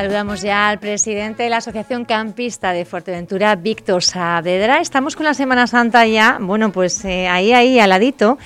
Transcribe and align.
Saludamos 0.00 0.40
ya 0.40 0.70
al 0.70 0.78
presidente 0.78 1.42
de 1.42 1.50
la 1.50 1.58
Asociación 1.58 2.06
Campista 2.06 2.72
de 2.72 2.86
Fuerteventura, 2.86 3.54
Víctor 3.54 4.02
Saavedra. 4.02 4.80
Estamos 4.80 5.14
con 5.14 5.26
la 5.26 5.34
Semana 5.34 5.66
Santa 5.66 6.06
ya, 6.06 6.38
bueno, 6.40 6.72
pues 6.72 7.04
eh, 7.04 7.28
ahí, 7.28 7.52
ahí, 7.52 7.78
al 7.78 7.90
ladito 7.90 8.38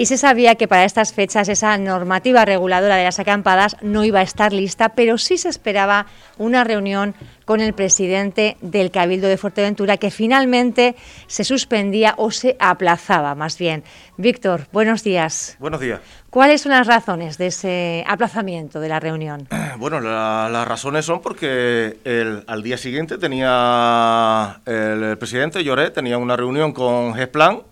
y 0.00 0.06
se 0.06 0.16
sabía 0.16 0.54
que 0.54 0.66
para 0.66 0.86
estas 0.86 1.12
fechas 1.12 1.50
esa 1.50 1.76
normativa 1.76 2.46
reguladora 2.46 2.96
de 2.96 3.04
las 3.04 3.18
acampadas 3.18 3.76
no 3.82 4.02
iba 4.02 4.20
a 4.20 4.22
estar 4.22 4.50
lista, 4.50 4.94
pero 4.94 5.18
sí 5.18 5.36
se 5.36 5.50
esperaba 5.50 6.06
una 6.38 6.64
reunión 6.64 7.14
con 7.44 7.60
el 7.60 7.74
presidente 7.74 8.56
del 8.62 8.90
Cabildo 8.90 9.28
de 9.28 9.36
Fuerteventura 9.36 9.98
que 9.98 10.10
finalmente 10.10 10.96
se 11.26 11.44
suspendía 11.44 12.14
o 12.16 12.30
se 12.30 12.56
aplazaba 12.60 13.34
más 13.34 13.58
bien. 13.58 13.84
Víctor, 14.16 14.68
buenos 14.72 15.04
días. 15.04 15.58
Buenos 15.60 15.80
días. 15.80 16.00
¿Cuáles 16.30 16.62
son 16.62 16.72
las 16.72 16.86
razones 16.86 17.36
de 17.36 17.48
ese 17.48 18.02
aplazamiento 18.08 18.80
de 18.80 18.88
la 18.88 19.00
reunión? 19.00 19.48
Bueno, 19.76 20.00
las 20.00 20.68
razones 20.68 21.06
son 21.06 21.22
porque 21.22 22.42
al 22.46 22.62
día 22.62 22.76
siguiente 22.76 23.18
tenía 23.18 24.60
el, 24.66 25.16
presidente 25.18 25.64
Lloret, 25.64 25.94
tenía 25.94 26.18
una 26.18 26.36
reunión 26.36 26.72
con 26.72 27.14
GESPLAN 27.14 27.62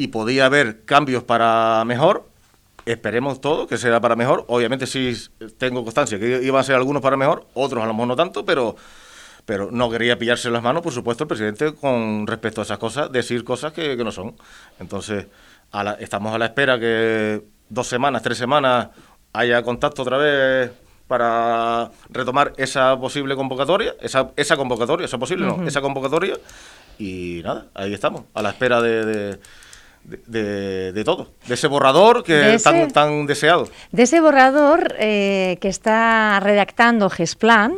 y 0.00 0.08
podía 0.08 0.46
haber 0.46 0.86
cambios 0.86 1.24
para 1.24 1.84
mejor. 1.84 2.26
Esperemos 2.86 3.42
todo 3.42 3.66
que 3.66 3.76
sea 3.76 4.00
para 4.00 4.16
mejor. 4.16 4.46
Obviamente 4.48 4.86
sí 4.86 5.14
tengo 5.58 5.82
constancia 5.84 6.18
que 6.18 6.40
iban 6.42 6.58
a 6.58 6.64
ser 6.64 6.76
algunos 6.76 7.02
para 7.02 7.18
mejor, 7.18 7.46
otros 7.52 7.84
a 7.84 7.86
lo 7.86 7.92
mejor 7.92 8.08
no 8.08 8.16
tanto, 8.16 8.42
pero, 8.46 8.76
pero 9.44 9.70
no 9.70 9.90
quería 9.90 10.18
pillarse 10.18 10.48
las 10.48 10.62
manos, 10.62 10.82
por 10.82 10.94
supuesto, 10.94 11.24
el 11.24 11.28
presidente 11.28 11.74
con 11.74 12.26
respecto 12.26 12.62
a 12.62 12.64
esas 12.64 12.78
cosas, 12.78 13.12
decir 13.12 13.44
cosas 13.44 13.74
que, 13.74 13.94
no 13.96 14.10
son. 14.10 14.34
Entonces, 14.78 15.26
estamos 15.98 16.34
a 16.34 16.38
la 16.38 16.46
espera 16.46 16.80
que 16.80 17.42
dos 17.68 17.86
semanas, 17.86 18.22
tres 18.22 18.38
semanas 18.38 18.88
haya 19.34 19.62
contacto 19.62 20.00
otra 20.00 20.16
vez 20.16 20.70
para 21.08 21.90
retomar 22.08 22.54
esa 22.56 22.98
posible 22.98 23.36
convocatoria, 23.36 23.96
esa, 24.00 24.30
esa 24.34 24.56
convocatoria, 24.56 25.04
esa 25.04 25.18
posible, 25.18 25.44
no, 25.44 25.62
esa 25.66 25.82
convocatoria. 25.82 26.38
Y 26.98 27.42
nada, 27.44 27.66
ahí 27.74 27.92
estamos, 27.92 28.22
a 28.32 28.40
la 28.40 28.50
espera 28.50 28.80
de 28.80 29.04
de, 29.04 29.38
de, 30.04 31.02
todo, 31.04 31.28
de 31.46 31.54
ese 31.54 31.68
borrador 31.68 32.24
que 32.24 32.58
tan, 32.62 32.90
tan, 32.90 33.26
deseado. 33.26 33.68
De 33.92 34.02
ese 34.02 34.20
borrador 34.20 34.94
eh, 34.98 35.58
que 35.60 35.68
está 35.68 36.40
redactando 36.40 37.10
GESPLAN 37.10 37.74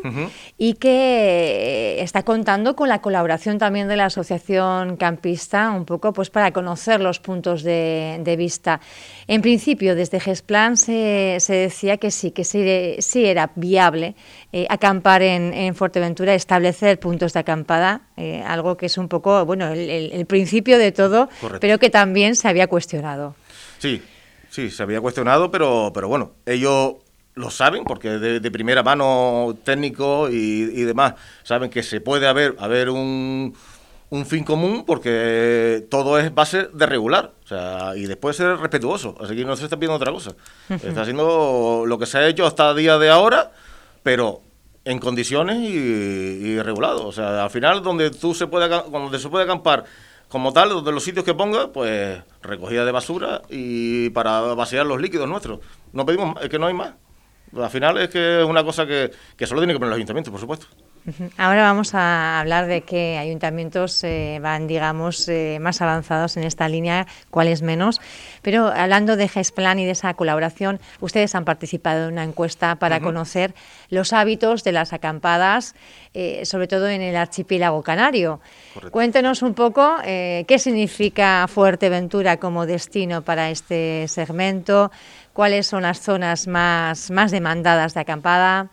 y 0.56 0.75
que 0.75 2.00
está 2.00 2.23
contando 2.23 2.77
con 2.77 2.89
la 2.89 3.00
colaboración 3.00 3.59
también 3.59 3.89
de 3.89 3.97
la 3.97 4.06
Asociación 4.06 4.97
Campista, 4.97 5.70
un 5.70 5.84
poco 5.84 6.12
pues 6.12 6.31
para 6.31 6.53
conocer 6.53 7.00
los 7.00 7.20
puntos 7.20 7.62
de, 7.62 8.20
de 8.23 8.37
vista. 8.37 8.81
En 9.27 9.43
principio, 9.43 9.95
desde 9.95 10.20
GESPLAN 10.20 10.77
se, 10.77 11.37
se 11.41 11.55
decía 11.55 11.97
que 11.97 12.11
sí, 12.11 12.31
que 12.31 12.45
sí, 12.45 12.97
sí 12.98 13.27
era 13.27 13.53
viable 13.55 14.15
eh, 14.53 14.67
acampar 14.69 15.23
en, 15.23 15.53
en, 15.55 15.75
Fuerteventura, 15.75 16.34
establecer 16.34 16.98
puntos 16.98 17.33
de 17.33 17.41
acampada, 17.41 18.03
eh, 18.23 18.41
algo 18.47 18.77
que 18.77 18.87
es 18.87 18.98
un 18.98 19.09
poco, 19.09 19.45
bueno, 19.45 19.73
el, 19.73 20.25
principio 20.27 20.78
de 20.78 20.92
todo, 20.92 21.28
pero 21.61 21.78
que 21.81 21.91
también 21.91 22.37
se 22.37 22.47
había 22.47 22.69
cuestionado. 22.69 23.34
Sí, 23.78 24.01
sí, 24.48 24.70
se 24.70 24.84
había 24.84 25.01
cuestionado, 25.01 25.51
pero, 25.51 25.91
pero 25.93 26.06
bueno, 26.06 26.33
ellos 26.47 26.94
lo 27.34 27.50
saben, 27.50 27.83
porque 27.83 28.10
de, 28.10 28.50
primera 28.53 28.84
mano 28.84 29.56
técnico 29.65 30.28
y, 30.31 30.84
demás, 30.84 31.15
saben 31.43 31.69
que 31.69 31.83
se 31.83 32.00
puede 32.00 32.28
haber, 32.28 32.55
haber 32.60 32.91
un, 32.91 33.56
un 34.10 34.27
fin 34.27 34.44
común 34.44 34.84
porque 34.87 35.84
todo 35.91 36.19
es 36.21 36.33
base 36.33 36.69
de 36.72 36.87
regular, 36.87 37.33
o 37.44 37.49
sea, 37.49 37.97
y 37.97 38.06
después 38.06 38.37
ser 38.37 38.56
respetuoso, 38.56 39.16
así 39.21 39.34
que 39.34 39.44
no 39.44 39.56
se 39.56 39.65
está 39.65 39.77
pidiendo 39.77 39.97
otra 39.97 40.12
cosa. 40.12 40.33
Está 40.69 41.03
haciendo 41.03 41.83
lo 41.87 41.99
que 41.99 42.06
se 42.06 42.19
ha 42.19 42.28
hecho 42.28 42.47
hasta 42.47 42.71
el 42.71 42.77
día 42.77 42.99
de 42.99 43.10
ahora 43.10 43.50
pero 44.03 44.43
en 44.84 44.98
condiciones 44.98 45.59
y, 45.59 46.60
regulado. 46.60 47.06
O 47.06 47.12
sea, 47.12 47.44
al 47.44 47.50
final 47.50 47.82
donde 47.82 48.10
tú 48.10 48.34
se 48.34 48.47
puede, 48.47 48.69
donde 48.69 49.19
se 49.19 49.28
puede 49.28 49.44
acampar 49.44 49.84
como 50.28 50.53
tal, 50.53 50.70
donde 50.70 50.93
los 50.93 51.04
sitios 51.04 51.25
que 51.25 51.34
ponga, 51.34 51.72
pues 51.72 52.22
recogida 52.43 52.84
de 52.84 52.92
basura 52.92 53.42
y 53.50 54.10
para 54.10 54.41
vaciar 54.54 54.87
los 54.87 55.00
líquidos 55.00 55.28
nuestros. 55.28 55.60
No 55.92 56.06
pedimos, 56.06 56.41
es 56.42 56.48
que 56.48 56.59
no 56.59 56.66
hay 56.66 56.75
más. 56.75 56.94
Al 57.54 57.71
final 57.71 57.98
es 57.98 58.09
que 58.09 58.41
es 58.41 58.47
una 58.47 58.65
cosa 58.65 58.87
que, 58.87 59.10
que 59.37 59.47
solo 59.47 59.60
tiene 59.60 59.75
que 59.75 59.78
poner 59.78 59.91
los 59.91 59.97
ayuntamientos, 59.97 60.31
por 60.31 60.41
supuesto. 60.41 60.66
Ahora 61.37 61.63
vamos 61.63 61.95
a 61.95 62.39
hablar 62.39 62.67
de 62.67 62.83
qué 62.83 63.19
ayuntamientos 63.19 64.05
eh, 64.05 64.39
van, 64.41 64.69
digamos, 64.69 65.29
eh, 65.29 65.59
más 65.61 65.83
avanzados 65.83 66.37
en 66.37 66.45
esta 66.45 66.69
línea, 66.69 67.09
cuáles 67.31 67.63
menos. 67.63 68.01
Pero 68.41 68.69
hablando 68.69 69.17
de 69.17 69.27
GESPLAN 69.27 69.81
y 69.81 69.85
de 69.85 69.93
esa 69.93 70.15
colaboración, 70.15 70.79
ustedes 71.01 71.35
han 71.35 71.45
participado 71.45 72.07
en 72.07 72.13
una 72.13 72.25
encuesta 72.25 72.77
para 72.77 73.01
conocer 73.01 73.53
los 73.91 74.13
hábitos 74.13 74.63
de 74.63 74.73
las 74.73 74.93
acampadas, 74.93 75.75
eh, 76.15 76.47
sobre 76.47 76.69
todo 76.69 76.89
en 76.89 77.03
el 77.03 77.17
archipiélago 77.17 77.83
canario. 77.83 78.41
Cuéntenos 78.93 79.43
un 79.43 79.55
poco 79.55 79.97
qué 80.03 80.59
significa 80.59 81.47
Fuerteventura 81.49 82.37
como 82.37 82.65
destino 82.67 83.23
para 83.23 83.51
este 83.51 84.07
segmento, 84.07 84.93
cuáles 85.33 85.67
son 85.67 85.83
las 85.83 86.01
zonas 86.01 86.47
más, 86.47 87.11
más 87.11 87.33
demandadas 87.33 87.95
de 87.95 88.01
acampada. 88.01 88.71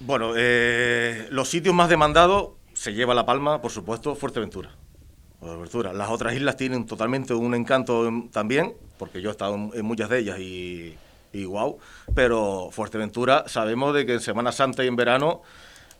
Bueno, 0.00 0.32
eh, 0.36 1.26
los 1.30 1.48
sitios 1.48 1.74
más 1.74 1.88
demandados 1.88 2.50
se 2.74 2.92
lleva 2.94 3.14
La 3.14 3.26
Palma, 3.26 3.60
por 3.60 3.70
supuesto, 3.70 4.14
Fuerteventura. 4.14 4.70
Fuerteventura. 5.40 5.92
Las 5.92 6.10
otras 6.10 6.34
islas 6.34 6.56
tienen 6.56 6.86
totalmente 6.86 7.34
un 7.34 7.54
encanto 7.54 8.08
también, 8.32 8.74
porque 8.98 9.20
yo 9.20 9.30
he 9.30 9.32
estado 9.32 9.54
en 9.72 9.84
muchas 9.84 10.08
de 10.08 10.18
ellas 10.18 10.38
y, 10.38 10.96
y 11.32 11.44
wow, 11.44 11.78
pero 12.14 12.68
Fuerteventura 12.70 13.44
sabemos 13.46 13.94
de 13.94 14.06
que 14.06 14.14
en 14.14 14.20
Semana 14.20 14.52
Santa 14.52 14.84
y 14.84 14.88
en 14.88 14.96
verano 14.96 15.42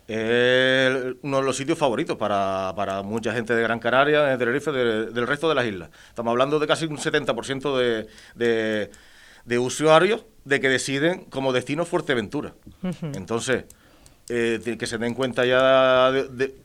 es 0.07 1.15
uno 1.21 1.37
de 1.37 1.43
los 1.43 1.55
sitios 1.55 1.77
favoritos 1.77 2.17
para, 2.17 2.73
para 2.75 3.03
mucha 3.03 3.31
gente 3.31 3.53
de 3.53 3.61
Gran 3.61 3.79
Canaria, 3.79 4.23
de 4.23 4.37
Tenerife, 4.37 4.71
del 4.71 5.27
resto 5.27 5.47
de 5.47 5.55
las 5.55 5.65
islas. 5.65 5.91
Estamos 6.07 6.31
hablando 6.31 6.57
de 6.57 6.65
casi 6.65 6.85
un 6.85 6.97
70% 6.97 7.77
de, 7.77 8.07
de, 8.33 8.89
de 9.45 9.59
usuarios 9.59 10.25
de 10.45 10.59
que 10.59 10.67
deciden 10.67 11.25
como 11.25 11.53
destino 11.53 11.85
Fuerteventura. 11.85 12.55
Entonces, 13.13 13.65
eh, 14.31 14.77
que 14.77 14.85
se 14.85 14.99
den 14.99 15.15
cuenta 15.15 15.43
ya 15.43 16.11
de, 16.11 16.55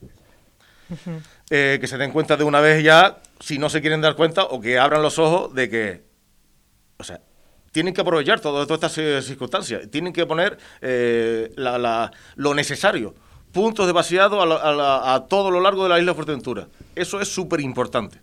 eh, 1.48 1.78
que 1.80 1.86
se 1.86 1.96
den 1.96 2.12
cuenta 2.12 2.36
de 2.36 2.44
una 2.44 2.60
vez 2.60 2.84
ya, 2.84 3.22
si 3.40 3.58
no 3.58 3.70
se 3.70 3.80
quieren 3.80 4.02
dar 4.02 4.16
cuenta, 4.16 4.44
o 4.44 4.60
que 4.60 4.78
abran 4.78 5.00
los 5.00 5.18
ojos 5.18 5.54
de 5.54 5.70
que, 5.70 6.04
o 6.98 7.04
sea, 7.04 7.22
tienen 7.72 7.94
que 7.94 8.02
aprovechar 8.02 8.40
todas 8.40 8.70
estas 8.70 8.98
eh, 8.98 9.22
circunstancias, 9.22 9.90
tienen 9.90 10.12
que 10.12 10.26
poner 10.26 10.58
lo 12.36 12.54
necesario, 12.54 13.14
puntos 13.50 13.86
de 13.86 13.92
vaciado 13.92 14.42
a, 14.42 15.26
todo 15.26 15.50
lo 15.50 15.60
largo 15.60 15.84
de 15.84 15.88
la 15.88 15.98
isla 15.98 16.12
de 16.12 16.16
Fuerteventura. 16.16 16.68
Eso 16.94 17.18
es 17.18 17.28
súper 17.28 17.60
importante. 17.60 18.20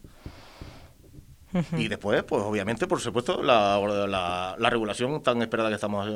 Y 1.78 1.88
después, 1.88 2.24
pues 2.24 2.44
obviamente, 2.44 2.86
por 2.86 3.02
supuesto, 3.02 3.42
la, 3.42 4.56
la 4.58 4.70
regulación 4.70 5.24
tan 5.24 5.42
esperada 5.42 5.70
que 5.70 5.76
estamos 5.76 6.08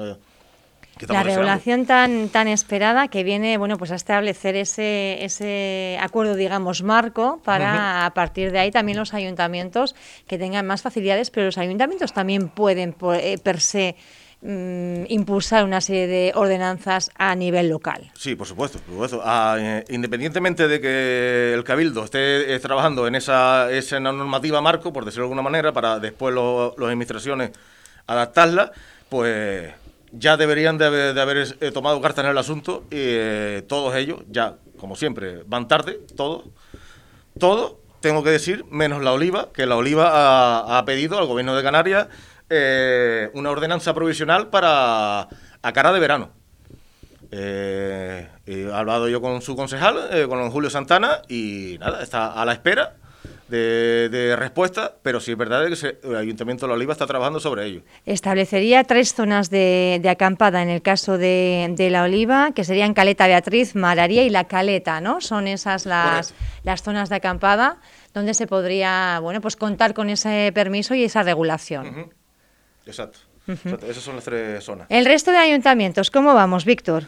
la 1.08 1.24
regulación 1.24 1.86
tan, 1.86 2.30
tan 2.30 2.48
esperada 2.48 3.08
que 3.08 3.24
viene 3.24 3.58
bueno, 3.58 3.78
pues 3.78 3.92
a 3.92 3.96
establecer 3.96 4.56
ese, 4.56 5.24
ese 5.24 5.98
acuerdo, 6.02 6.36
digamos, 6.36 6.84
marco 6.84 7.42
para 7.44 8.06
a 8.06 8.14
partir 8.14 8.52
de 8.52 8.60
ahí 8.60 8.72
también 8.72 8.98
los 8.98 9.14
ayuntamientos 9.14 9.96
que 10.28 10.38
tengan 10.38 10.66
más 10.66 10.82
facilidades, 10.82 11.32
pero 11.32 11.48
los 11.48 11.58
ayuntamientos 11.58 12.14
también 12.14 12.48
pueden 12.50 12.96
eh, 13.14 13.38
per 13.44 13.60
se 13.60 13.96
mm, 14.42 15.04
impulsar 15.10 15.66
una 15.66 15.82
serie 15.82 16.08
de 16.08 16.32
ordenanzas 16.34 17.12
a 17.16 17.36
nivel 17.36 17.70
local. 17.70 18.10
Sí, 18.14 18.36
por 18.36 18.48
supuesto. 18.48 18.80
Ah, 19.24 19.58
eh, 19.60 19.84
independientemente 19.90 20.68
de 20.68 20.80
que 20.80 21.54
el 21.54 21.64
Cabildo 21.64 22.06
esté, 22.06 22.58
trabajando 22.60 23.06
en 23.08 23.16
esa, 23.16 23.70
esa 23.72 24.00
normativa 24.00 24.62
marco, 24.62 24.94
por 24.94 25.04
decirlo 25.04 25.24
de 25.24 25.28
alguna 25.28 25.42
manera, 25.42 25.74
para 25.74 26.00
después 26.00 26.34
las 26.34 26.88
administraciones 26.88 27.52
adaptarla, 28.08 28.72
pues 29.10 29.74
ya 30.18 30.38
deberían 30.38 30.78
de 30.78 30.86
haber, 30.86 31.58
eh, 31.60 31.72
tomado 31.72 32.02
cartas 32.02 32.26
en 32.26 32.32
el 32.32 32.38
asunto 32.38 32.84
y 32.90 32.98
eh, 32.98 33.64
todos 33.68 33.96
ellos, 33.96 34.22
ya 34.30 34.58
como 34.80 34.96
siempre, 34.96 35.44
van 35.46 35.68
tarde, 35.68 36.00
todos, 36.16 36.46
todos, 37.40 37.76
tengo 38.02 38.24
que 38.24 38.30
decir, 38.30 38.66
menos 38.70 39.04
la 39.04 39.14
Oliva, 39.14 39.50
que 39.54 39.66
la 39.66 39.76
Oliva 39.76 40.78
ha, 40.78 40.86
pedido 40.86 41.18
al 41.18 41.26
gobierno 41.26 41.56
de 41.56 41.64
Canarias 41.64 42.08
eh, 42.50 43.30
una 43.34 43.50
ordenanza 43.50 43.94
provisional 43.94 44.50
para 44.50 45.28
a 45.62 45.74
cara 45.74 45.92
de 45.92 46.00
verano. 46.00 46.30
he 47.32 48.70
hablado 48.74 49.10
yo 49.10 49.22
con 49.22 49.42
su 49.42 49.56
concejal, 49.56 50.28
con 50.30 50.50
Julio 50.52 50.70
Santana, 50.70 51.22
y 51.28 51.78
nada, 51.80 52.04
está 52.04 52.34
a 52.34 52.46
la 52.46 52.54
espera 52.54 52.98
de, 53.48 54.36
respuesta, 54.38 54.96
pero 55.02 55.20
sí 55.20 55.32
es 55.32 55.38
verdad 55.38 55.66
que 55.68 55.98
el 56.08 56.16
Ayuntamiento 56.16 56.66
de 56.66 56.70
La 56.70 56.76
Oliva 56.76 56.94
está 56.94 57.06
trabajando 57.06 57.40
sobre 57.40 57.66
ello. 57.66 57.82
Establecería 58.06 58.84
tres 58.84 59.14
zonas 59.14 59.50
de, 59.50 60.02
acampada 60.10 60.64
en 60.64 60.70
el 60.70 60.82
caso 60.82 61.18
de, 61.18 61.88
La 61.92 62.04
Oliva, 62.04 62.52
que 62.54 62.64
serían 62.64 62.94
Caleta 62.94 63.28
Beatriz, 63.28 63.76
Mararía 63.76 64.24
y 64.24 64.30
La 64.30 64.46
Caleta, 64.46 65.02
¿no? 65.02 65.22
Son 65.22 65.48
esas 65.48 65.86
las, 65.86 66.34
las 66.64 66.82
zonas 66.82 67.10
de 67.10 67.16
acampada 67.16 67.80
donde 68.14 68.34
se 68.34 68.48
podría, 68.48 69.20
bueno, 69.22 69.42
pues 69.42 69.58
contar 69.58 69.94
con 69.94 70.10
ese 70.10 70.52
permiso 70.54 70.96
y 70.96 71.04
esa 71.04 71.22
regulación. 71.22 72.12
Exacto. 72.86 73.20
Esas 73.48 74.04
son 74.04 74.16
las 74.16 74.24
tres 74.24 74.64
zonas. 74.64 74.88
El 74.90 75.06
resto 75.06 75.32
de 75.32 75.38
ayuntamientos, 75.38 76.10
¿cómo 76.10 76.34
vamos, 76.34 76.66
Víctor? 76.66 77.08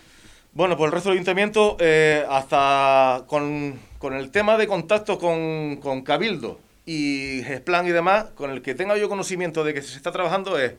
Bueno, 0.54 0.78
pues 0.78 0.88
el 0.88 0.92
resto 0.92 1.10
del 1.10 1.18
ayuntamiento, 1.18 1.78
eh, 1.80 2.26
hasta 2.30 3.24
con, 3.28 3.80
el 4.14 4.32
tema 4.32 4.58
de 4.58 4.68
contacto 4.68 5.18
con, 5.20 6.02
Cabildo 6.04 6.60
y 6.86 7.42
GESPLAN 7.44 7.88
y 7.88 7.92
demás, 7.92 8.26
con 8.36 8.52
el 8.52 8.62
que 8.62 8.76
tenga 8.76 8.98
yo 8.98 9.10
conocimiento 9.10 9.64
de 9.64 9.74
que 9.74 9.82
se 9.82 9.98
está 9.98 10.12
trabajando 10.12 10.58
es 10.58 10.74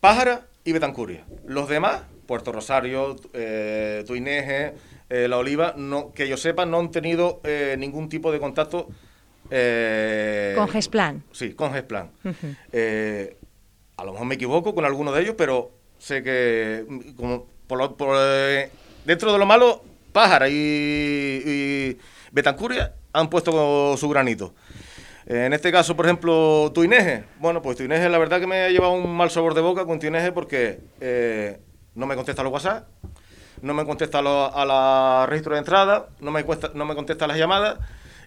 Pájara 0.00 0.46
y 0.64 0.72
Betancuria. 0.72 1.24
Los 1.46 1.68
demás, 1.68 2.02
Puerto 2.26 2.52
Rosario, 2.52 3.16
eh, 3.32 4.04
Tuineje, 4.06 4.74
eh, 5.08 5.28
La 5.28 5.38
Oliva, 5.38 5.74
no, 5.76 6.12
que 6.12 6.28
yo 6.28 6.36
sepa, 6.36 6.66
no 6.66 6.78
han 6.78 6.90
tenido 6.90 7.40
eh, 7.44 7.76
ningún 7.78 8.08
tipo 8.08 8.32
de 8.32 8.38
contacto. 8.38 8.88
con 9.48 10.68
GESPLAN. 10.68 11.24
Sí, 11.32 11.54
con 11.54 11.72
GESPLAN. 11.72 12.10
a 13.96 14.04
lo 14.04 14.12
mejor 14.12 14.26
me 14.26 14.34
equivoco 14.34 14.74
con 14.74 14.84
alguno 14.84 15.12
de 15.12 15.22
ellos, 15.22 15.34
pero 15.36 15.70
sé 15.98 16.22
que 16.22 16.84
como 17.16 17.46
por, 17.66 17.96
por 17.96 18.18
dentro 19.04 19.32
de 19.32 19.38
lo 19.38 19.46
malo, 19.46 19.82
Pájara 20.12 20.48
y, 20.48 21.96
Betancuria 22.32 22.94
han 23.12 23.28
puesto 23.28 23.96
su 23.96 24.08
granito. 24.08 24.54
En 25.26 25.52
este 25.52 25.70
caso, 25.70 25.94
por 25.96 26.06
ejemplo, 26.06 26.72
Tuineje. 26.74 27.24
Bueno, 27.38 27.62
pues 27.62 27.76
Tuineje 27.76 28.08
la 28.08 28.18
verdad 28.18 28.40
que 28.40 28.46
me 28.46 28.62
ha 28.62 28.68
llevado 28.70 28.92
un 28.92 29.14
mal 29.14 29.30
sabor 29.30 29.54
de 29.54 29.60
boca 29.60 29.84
con 29.84 29.98
Tuineje 29.98 30.32
porque 30.32 30.80
eh, 31.00 31.60
no 31.94 32.06
me 32.06 32.16
contesta 32.16 32.42
los 32.42 32.52
WhatsApp, 32.52 32.88
no 33.62 33.74
me 33.74 33.84
contesta 33.84 34.18
a 34.18 34.64
la 34.64 35.26
registro 35.28 35.54
de 35.54 35.60
entrada, 35.60 36.08
no 36.20 36.30
me, 36.30 36.44
cuesta, 36.44 36.72
no 36.74 36.84
me 36.84 36.94
contesta 36.94 37.26
las 37.26 37.38
llamadas 37.38 37.78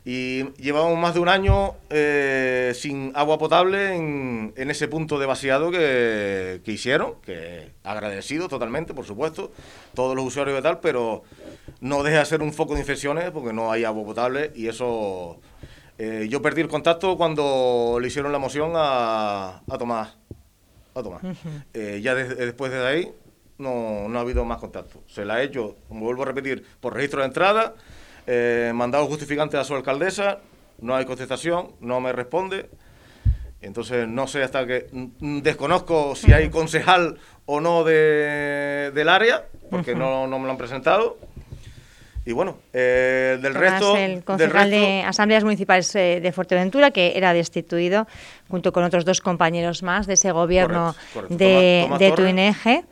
y 0.06 0.52
llevamos 0.56 0.98
más 0.98 1.14
de 1.14 1.22
un 1.22 1.30
año 1.30 1.76
eh, 1.90 2.74
sin 2.76 3.14
agua 3.16 3.38
potable 3.38 3.96
en, 3.96 4.54
ese 4.56 4.90
punto 4.90 5.18
de 5.18 5.26
vaciado 5.26 5.72
que, 5.72 6.62
hicieron, 6.66 7.16
que 7.22 7.72
agradecido 7.84 8.50
totalmente, 8.50 8.94
por 8.94 9.06
supuesto, 9.06 9.52
todos 9.94 10.16
los 10.16 10.26
usuarios 10.26 10.60
y 10.60 10.62
tal, 10.62 10.82
pero 10.82 11.24
no 11.80 12.04
deja 12.04 12.20
de 12.20 12.26
ser 12.26 12.42
un 12.42 12.52
foco 12.52 12.74
de 12.74 12.82
infecciones 12.82 13.32
porque 13.32 13.54
no 13.54 13.72
hay 13.72 13.84
agua 13.84 14.04
potable 14.04 14.52
y 14.56 14.68
eso... 14.68 15.40
Eh, 16.00 16.28
yo 16.28 16.42
perdí 16.42 16.60
el 16.60 16.68
contacto 16.68 17.16
cuando 17.16 18.00
le 18.02 18.08
hicieron 18.08 18.32
la 18.32 18.40
moción 18.40 18.74
a, 18.76 19.62
a 19.70 19.78
Tomás. 19.78 20.18
A 20.96 21.04
Tomás. 21.04 21.22
Eh, 21.74 22.02
ya 22.04 22.16
después 22.16 22.72
de 22.72 22.86
ahí 22.86 23.12
no, 23.60 24.10
no 24.10 24.18
ha 24.18 24.22
habido 24.22 24.44
más 24.44 24.58
contacto. 24.58 25.04
Se 25.08 25.24
la 25.24 25.36
ha 25.36 25.44
hecho, 25.44 25.78
como 25.88 26.06
vuelvo 26.06 26.24
a 26.24 26.26
repetir, 26.26 26.66
por 26.82 26.96
registro 26.96 27.22
de 27.22 27.28
entrada 27.28 27.76
eh, 28.28 28.72
mandado 28.74 29.06
justificante 29.08 29.58
a 29.58 29.64
su 29.64 29.76
alcaldesa, 29.76 30.40
no 30.80 30.96
hay 30.96 31.06
contestación, 31.06 31.72
no 31.80 32.00
me 32.00 32.12
responde. 32.12 32.70
Entonces 33.62 34.08
no 34.08 34.28
sé 34.28 34.44
hasta 34.44 34.68
que 34.68 34.88
desconozco 35.20 36.16
si 36.16 36.34
hay 36.34 36.50
concejal 36.50 37.18
o 37.46 37.62
no 37.62 37.84
de, 37.84 38.92
del 38.94 39.08
área, 39.08 39.46
porque 39.70 39.96
no, 39.96 40.28
no, 40.28 40.38
me 40.40 40.46
lo 40.46 40.52
han 40.52 40.58
presentado. 40.58 41.18
Y 42.26 42.32
bueno, 42.32 42.58
eh, 42.74 43.38
del 43.42 43.54
resto... 43.54 43.98
El 43.98 44.24
concejal 44.24 44.70
de 44.70 45.04
Asambleas 45.04 45.44
Municipales 45.44 45.94
eh, 45.96 46.20
de 46.22 46.32
Fuerteventura, 46.32 46.92
que 46.92 47.18
era 47.18 47.34
destituido 47.34 48.08
junto 48.50 48.72
con 48.72 48.84
otros 48.84 49.04
dos 49.06 49.20
compañeros 49.20 49.84
más 49.84 50.08
de 50.08 50.14
ese 50.14 50.32
gobierno 50.32 50.96
de, 51.30 51.90
de 52.00 52.12
Tuineje. 52.12 52.86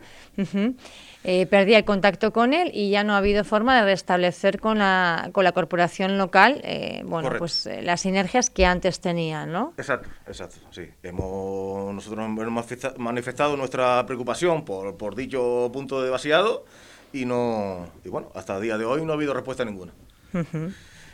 Eh, 1.24 1.46
perdía 1.46 1.78
el 1.78 1.84
contacto 1.84 2.32
con 2.32 2.52
él 2.52 2.72
y 2.74 2.90
ya 2.90 3.04
no 3.04 3.14
ha 3.14 3.18
habido 3.18 3.44
forma 3.44 3.76
de 3.76 3.84
restablecer 3.84 4.58
con 4.58 4.78
la, 4.80 5.30
con 5.32 5.44
la 5.44 5.52
corporación 5.52 6.18
local 6.18 6.60
eh, 6.64 7.02
bueno, 7.04 7.30
pues 7.38 7.64
eh, 7.66 7.80
las 7.80 8.00
sinergias 8.00 8.50
que 8.50 8.66
antes 8.66 9.00
tenían, 9.00 9.52
¿no? 9.52 9.72
Exacto, 9.76 10.08
exacto, 10.26 10.56
sí. 10.72 10.82
Hemos, 11.04 11.94
nosotros 11.94 12.26
hemos 12.26 12.98
manifestado 12.98 13.56
nuestra 13.56 14.04
preocupación 14.04 14.64
por, 14.64 14.96
por 14.96 15.14
dicho 15.14 15.70
punto 15.72 16.02
de 16.02 16.10
vaciado 16.10 16.64
y 17.12 17.24
no 17.24 17.86
y 18.04 18.08
bueno, 18.08 18.32
hasta 18.34 18.56
el 18.56 18.62
día 18.62 18.76
de 18.76 18.84
hoy 18.84 19.04
no 19.04 19.12
ha 19.12 19.14
habido 19.14 19.32
respuesta 19.32 19.64
ninguna. 19.64 19.92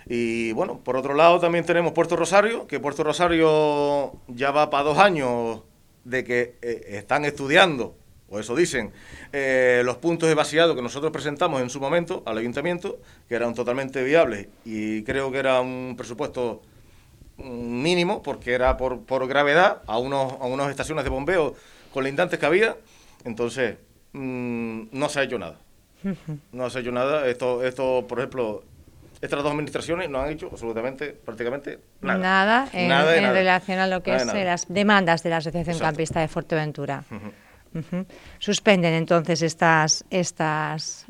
Y 0.06 0.52
bueno, 0.52 0.80
por 0.82 0.96
otro 0.96 1.12
lado 1.12 1.38
también 1.38 1.66
tenemos 1.66 1.92
Puerto 1.92 2.16
Rosario, 2.16 2.66
que 2.66 2.80
Puerto 2.80 3.04
Rosario 3.04 4.14
ya 4.28 4.52
va 4.52 4.70
para 4.70 4.84
dos 4.84 4.96
años 4.96 5.60
de 6.04 6.24
que 6.24 6.54
están 6.62 7.26
estudiando 7.26 7.97
o 8.30 8.38
eso 8.38 8.54
dicen, 8.54 8.92
eh, 9.32 9.82
los 9.84 9.96
puntos 9.96 10.28
de 10.28 10.34
vaciado 10.34 10.74
que 10.74 10.82
nosotros 10.82 11.10
presentamos 11.12 11.62
en 11.62 11.70
su 11.70 11.80
momento 11.80 12.22
al 12.26 12.38
ayuntamiento, 12.38 12.98
que 13.28 13.34
eran 13.34 13.54
totalmente 13.54 14.02
viables 14.02 14.48
y 14.64 15.02
creo 15.04 15.32
que 15.32 15.38
era 15.38 15.60
un 15.60 15.94
presupuesto 15.96 16.62
mm, 17.38 17.82
mínimo, 17.82 18.22
porque 18.22 18.52
era 18.52 18.76
por, 18.76 19.00
por 19.04 19.26
gravedad, 19.26 19.82
a, 19.86 19.98
unos, 19.98 20.32
a 20.32 20.46
unas 20.46 20.68
estaciones 20.70 21.04
de 21.04 21.10
bombeo 21.10 21.54
colindantes 21.92 22.38
que 22.38 22.46
había, 22.46 22.76
entonces 23.24 23.76
mm, 24.12 24.82
no 24.92 25.08
se 25.08 25.20
ha 25.20 25.22
hecho 25.22 25.38
nada. 25.38 25.58
No 26.52 26.70
se 26.70 26.78
ha 26.78 26.80
hecho 26.82 26.92
nada. 26.92 27.26
Esto, 27.26 27.64
esto 27.64 28.06
por 28.06 28.18
ejemplo, 28.18 28.62
estas 29.20 29.42
dos 29.42 29.50
administraciones 29.50 30.08
no 30.08 30.20
han 30.20 30.30
hecho 30.30 30.48
absolutamente, 30.50 31.12
prácticamente 31.12 31.80
nada. 32.00 32.68
Nada 32.72 33.16
en, 33.16 33.32
relación 33.32 33.78
a 33.78 33.86
lo 33.86 34.02
que 34.02 34.14
es 34.14 34.26
las 34.26 34.68
demandas 34.68 35.22
de 35.22 35.30
la 35.30 35.38
Asociación 35.38 35.78
Campista 35.78 36.20
de 36.20 36.28
Fuerteventura. 36.28 37.04
Suspenden 38.38 38.94
entonces 38.94 39.42
estas, 39.42 40.04
estas 40.10 41.06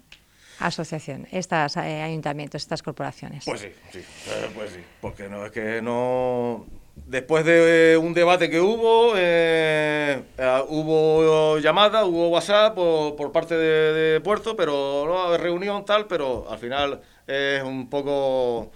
asociaciones, 0.59 1.29
estos 1.33 1.77
eh, 1.77 2.03
ayuntamientos, 2.03 2.63
estas 2.63 2.83
corporaciones. 2.83 3.45
Pues 3.45 3.61
sí, 3.61 3.69
sí, 3.93 3.99
eh, 3.99 4.51
pues 4.55 4.73
sí, 4.73 4.81
porque 5.01 5.29
no 5.29 5.47
es 5.47 5.53
que 5.53 5.81
no. 5.83 6.67
Después 7.07 7.45
de 7.45 7.97
un 7.97 8.13
debate 8.13 8.51
que 8.51 8.61
hubo, 8.61 9.13
eh, 9.17 10.21
hubo 10.69 11.59
llamada, 11.59 12.05
hubo 12.05 12.29
WhatsApp 12.29 12.75
por, 12.75 13.31
parte 13.31 13.55
de, 13.55 14.21
Puerto, 14.21 14.57
pero 14.57 15.05
no 15.07 15.37
reunión 15.37 15.85
tal, 15.85 16.09
pero 16.09 16.51
al 16.51 16.59
final 16.59 17.01
es 17.25 17.63
un 17.63 17.89
poco 17.89 18.73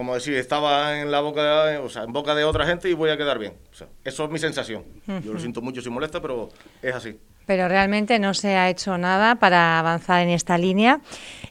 como 0.00 0.14
decir, 0.14 0.32
estaba 0.36 0.98
en 0.98 1.10
la 1.10 1.20
boca 1.20 1.66
de, 1.66 1.76
o 1.76 1.90
sea, 1.90 2.04
en 2.04 2.12
boca 2.14 2.34
de 2.34 2.42
otra 2.42 2.64
gente 2.64 2.88
y 2.88 2.94
voy 2.94 3.10
a 3.10 3.18
quedar 3.18 3.38
bien. 3.38 3.52
O 3.70 3.74
sea, 3.74 3.86
eso 4.02 4.24
es 4.24 4.30
mi 4.30 4.38
sensación. 4.38 4.82
Yo 5.22 5.34
lo 5.34 5.38
siento 5.38 5.60
mucho 5.60 5.82
si 5.82 5.90
molesta, 5.90 6.22
pero 6.22 6.48
es 6.80 6.94
así. 6.94 7.18
Pero 7.44 7.68
realmente 7.68 8.18
no 8.18 8.32
se 8.32 8.56
ha 8.56 8.70
hecho 8.70 8.96
nada 8.96 9.34
para 9.34 9.78
avanzar 9.78 10.22
en 10.22 10.30
esta 10.30 10.56
línea. 10.56 11.02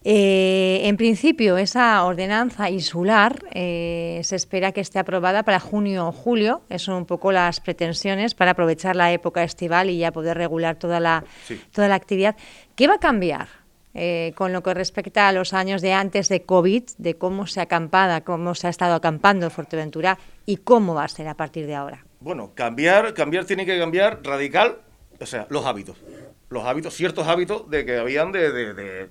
Eh, 0.03 0.81
en 0.85 0.97
principio, 0.97 1.59
esa 1.59 2.03
ordenanza 2.03 2.71
insular 2.71 3.37
eh, 3.51 4.19
se 4.23 4.35
espera 4.35 4.71
que 4.71 4.81
esté 4.81 4.97
aprobada 4.97 5.43
para 5.43 5.59
junio 5.59 6.07
o 6.07 6.11
julio. 6.11 6.63
Eso 6.69 6.85
son 6.85 6.95
un 6.95 7.05
poco 7.05 7.31
las 7.31 7.59
pretensiones 7.59 8.33
para 8.33 8.51
aprovechar 8.51 8.95
la 8.95 9.11
época 9.11 9.43
estival 9.43 9.91
y 9.91 9.99
ya 9.99 10.11
poder 10.11 10.35
regular 10.35 10.75
toda 10.75 10.99
la, 10.99 11.23
toda 11.71 11.87
la 11.87 11.93
actividad. 11.93 12.35
¿Qué 12.75 12.87
va 12.87 12.95
a 12.95 12.99
cambiar? 12.99 13.58
Eh, 13.95 14.33
con 14.35 14.53
lo 14.53 14.61
que 14.61 14.73
respecta 14.75 15.27
a 15.27 15.31
los 15.31 15.51
años 15.53 15.81
de 15.81 15.93
antes 15.93 16.29
de 16.29 16.43
COVID, 16.43 16.83
de 16.99 17.17
cómo 17.17 17.47
se 17.47 17.59
acampada, 17.59 18.21
cómo 18.21 18.53
se 18.53 18.67
ha 18.67 18.69
estado 18.69 18.93
acampando 18.93 19.47
en 19.47 19.51
Fuerteventura 19.51 20.19
y 20.45 20.57
cómo 20.57 20.93
va 20.93 21.05
a 21.05 21.07
ser 21.07 21.27
a 21.27 21.33
partir 21.33 21.65
de 21.65 21.73
ahora. 21.73 22.05
Bueno, 22.19 22.51
cambiar, 22.53 23.15
cambiar 23.15 23.45
tiene 23.45 23.65
que 23.65 23.79
cambiar 23.79 24.19
radical, 24.23 24.77
o 25.19 25.25
sea, 25.25 25.47
los 25.49 25.65
hábitos. 25.65 25.97
Los 26.49 26.65
hábitos, 26.65 26.93
ciertos 26.93 27.27
hábitos 27.27 27.67
de 27.69 27.83
que 27.85 27.97
habían 27.97 28.31
de, 28.31 29.09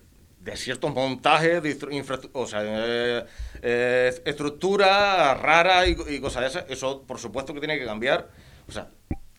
ciertos 0.54 0.94
montajes, 0.94 1.60
de 1.60 2.30
o 2.32 2.46
sea, 2.46 2.60
eh, 2.64 3.24
eh, 3.62 4.22
estructuras 4.24 5.40
raras 5.40 5.88
y, 5.88 6.14
y, 6.14 6.20
cosas 6.20 6.42
de 6.42 6.48
esas. 6.48 6.70
Eso, 6.70 7.02
por 7.02 7.18
supuesto, 7.18 7.52
que 7.52 7.60
tiene 7.60 7.78
que 7.78 7.84
cambiar. 7.84 8.28
O 8.68 8.72
sea, 8.72 8.88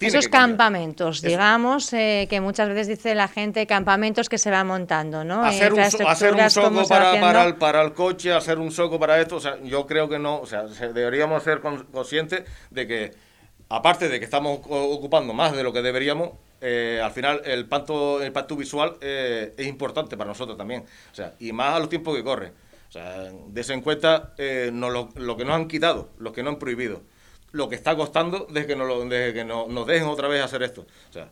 esos 0.07 0.27
campamentos, 0.27 1.21
digamos, 1.21 1.91
eh, 1.93 2.27
que 2.29 2.39
muchas 2.39 2.69
veces 2.69 2.87
dice 2.87 3.15
la 3.15 3.27
gente, 3.27 3.67
campamentos 3.67 4.29
que 4.29 4.37
se 4.37 4.49
van 4.49 4.67
montando, 4.67 5.23
¿no? 5.23 5.43
Hacer, 5.43 5.73
un, 5.73 5.79
hacer 5.79 6.33
un, 6.33 6.49
soco 6.49 6.87
para, 6.87 7.19
para, 7.19 7.43
el, 7.43 7.55
para, 7.55 7.81
el, 7.81 7.93
coche, 7.93 8.31
hacer 8.31 8.59
un 8.59 8.71
soco 8.71 8.99
para 8.99 9.19
esto, 9.19 9.37
o 9.37 9.39
sea, 9.39 9.61
yo 9.63 9.85
creo 9.85 10.07
que 10.07 10.17
no, 10.17 10.39
o 10.39 10.45
sea, 10.45 10.63
deberíamos 10.63 11.43
ser 11.43 11.61
conscientes 11.61 12.43
de 12.69 12.87
que, 12.87 13.11
aparte 13.67 14.07
de 14.07 14.19
que 14.19 14.25
estamos 14.25 14.59
ocupando 14.69 15.33
más 15.33 15.55
de 15.55 15.63
lo 15.63 15.73
que 15.73 15.81
deberíamos, 15.81 16.31
eh, 16.61 17.01
al 17.03 17.11
final 17.11 17.41
el 17.45 17.65
pacto, 17.67 18.21
el 18.21 18.31
pacto 18.31 18.55
visual 18.55 18.97
eh, 19.01 19.53
es 19.57 19.67
importante 19.67 20.17
para 20.17 20.29
nosotros 20.29 20.57
también, 20.57 20.83
o 21.11 21.15
sea, 21.15 21.33
y 21.39 21.51
más 21.51 21.75
a 21.75 21.79
los 21.79 21.89
tiempos 21.89 22.15
que 22.15 22.23
corren. 22.23 22.53
O 22.87 22.91
sea, 22.91 23.29
des 23.49 23.69
en 23.69 23.81
cuenta 23.81 24.33
no, 24.71 24.89
lo, 24.89 25.09
lo 25.13 25.37
que 25.37 25.45
nos 25.45 25.53
han 25.53 25.67
quitado, 25.67 26.09
lo 26.17 26.33
que 26.33 26.41
nos 26.41 26.53
han 26.53 26.59
prohibido 26.59 27.03
lo 27.51 27.69
que 27.69 27.75
está 27.75 27.95
costando 27.95 28.47
desde 28.49 28.67
que, 28.67 28.75
nos, 28.75 29.05
que 29.09 29.45
nos 29.45 29.87
dejen 29.87 30.07
otra 30.07 30.27
vez 30.27 30.43
hacer 30.43 30.63
esto. 30.63 30.85
O 31.09 31.13
sea, 31.13 31.29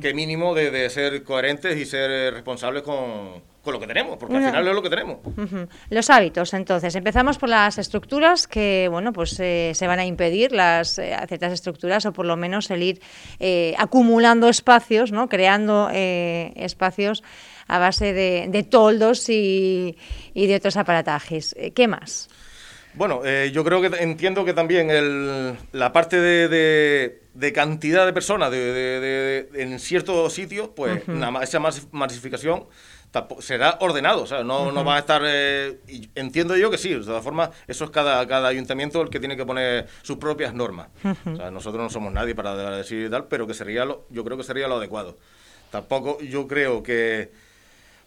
que 0.00 0.14
mínimo 0.14 0.54
de, 0.54 0.88
ser 0.90 1.24
coherentes 1.24 1.76
y 1.76 1.84
ser 1.84 2.10
eh, 2.10 2.30
responsables 2.30 2.82
con, 2.82 3.42
lo 3.64 3.80
que 3.80 3.86
tenemos, 3.88 4.16
porque 4.16 4.36
al 4.36 4.44
final 4.44 4.68
es 4.68 4.74
lo 4.74 4.82
que 4.82 4.90
tenemos. 4.90 5.18
Los 5.90 6.08
hábitos, 6.08 6.54
entonces, 6.54 6.94
empezamos 6.94 7.36
por 7.36 7.48
las 7.48 7.78
estructuras 7.78 8.46
que, 8.46 8.86
bueno, 8.88 9.12
pues 9.12 9.40
eh, 9.40 9.72
se 9.74 9.88
van 9.88 9.98
a 9.98 10.06
impedir 10.06 10.52
las 10.52 11.00
eh, 11.00 11.16
ciertas 11.26 11.52
estructuras 11.52 12.06
o 12.06 12.12
por 12.12 12.26
lo 12.26 12.36
menos 12.36 12.70
el 12.70 12.84
ir 12.84 13.02
acumulando 13.76 14.48
espacios, 14.48 15.10
¿no? 15.10 15.28
Creando 15.28 15.90
espacios 15.90 17.24
a 17.66 17.80
base 17.80 18.12
de, 18.12 18.62
toldos 18.70 19.28
y, 19.28 19.98
y, 20.32 20.46
de 20.46 20.54
otros 20.54 20.76
aparatajes. 20.76 21.56
¿Qué 21.74 21.88
más? 21.88 22.28
Bueno, 22.96 23.20
eh, 23.24 23.50
yo 23.52 23.62
creo 23.62 23.80
que 23.82 23.88
entiendo 24.02 24.44
que 24.44 24.54
también 24.54 24.88
la 25.72 25.92
parte 25.92 26.18
de, 26.20 27.52
cantidad 27.52 28.06
de 28.06 28.12
personas 28.12 28.50
en 28.52 29.78
ciertos 29.78 30.32
sitios, 30.32 30.70
pues 30.74 31.02
esa 31.42 31.60
masificación 31.92 32.64
será 33.38 33.78
ordenado, 33.80 34.22
o 34.22 34.26
sea, 34.26 34.42
no, 34.44 34.72
no 34.72 34.84
va 34.84 34.96
a 34.96 34.98
estar... 34.98 35.22
Eh, 35.24 35.78
entiendo 36.14 36.56
yo 36.56 36.70
que 36.70 36.78
sí, 36.78 36.92
de 36.92 37.00
todas 37.00 37.22
formas, 37.22 37.50
eso 37.66 37.84
es 37.84 37.90
cada, 37.90 38.26
cada 38.26 38.48
ayuntamiento 38.48 39.00
el 39.00 39.10
que 39.10 39.20
tiene 39.20 39.36
que 39.36 39.46
poner 39.46 39.86
sus 40.02 40.16
propias 40.16 40.54
normas. 40.54 40.88
O 41.24 41.36
sea, 41.36 41.50
nosotros 41.50 41.82
no 41.82 41.90
somos 41.90 42.12
nadie 42.12 42.34
para 42.34 42.76
decir 42.76 43.10
tal, 43.10 43.26
pero 43.26 43.46
que 43.46 43.54
sería 43.54 43.84
lo, 43.84 44.06
yo 44.10 44.24
creo 44.24 44.36
que 44.36 44.44
sería 44.44 44.68
lo 44.68 44.76
adecuado. 44.76 45.16
Tampoco 45.70 46.20
yo 46.20 46.46
creo 46.46 46.82
que 46.82 47.30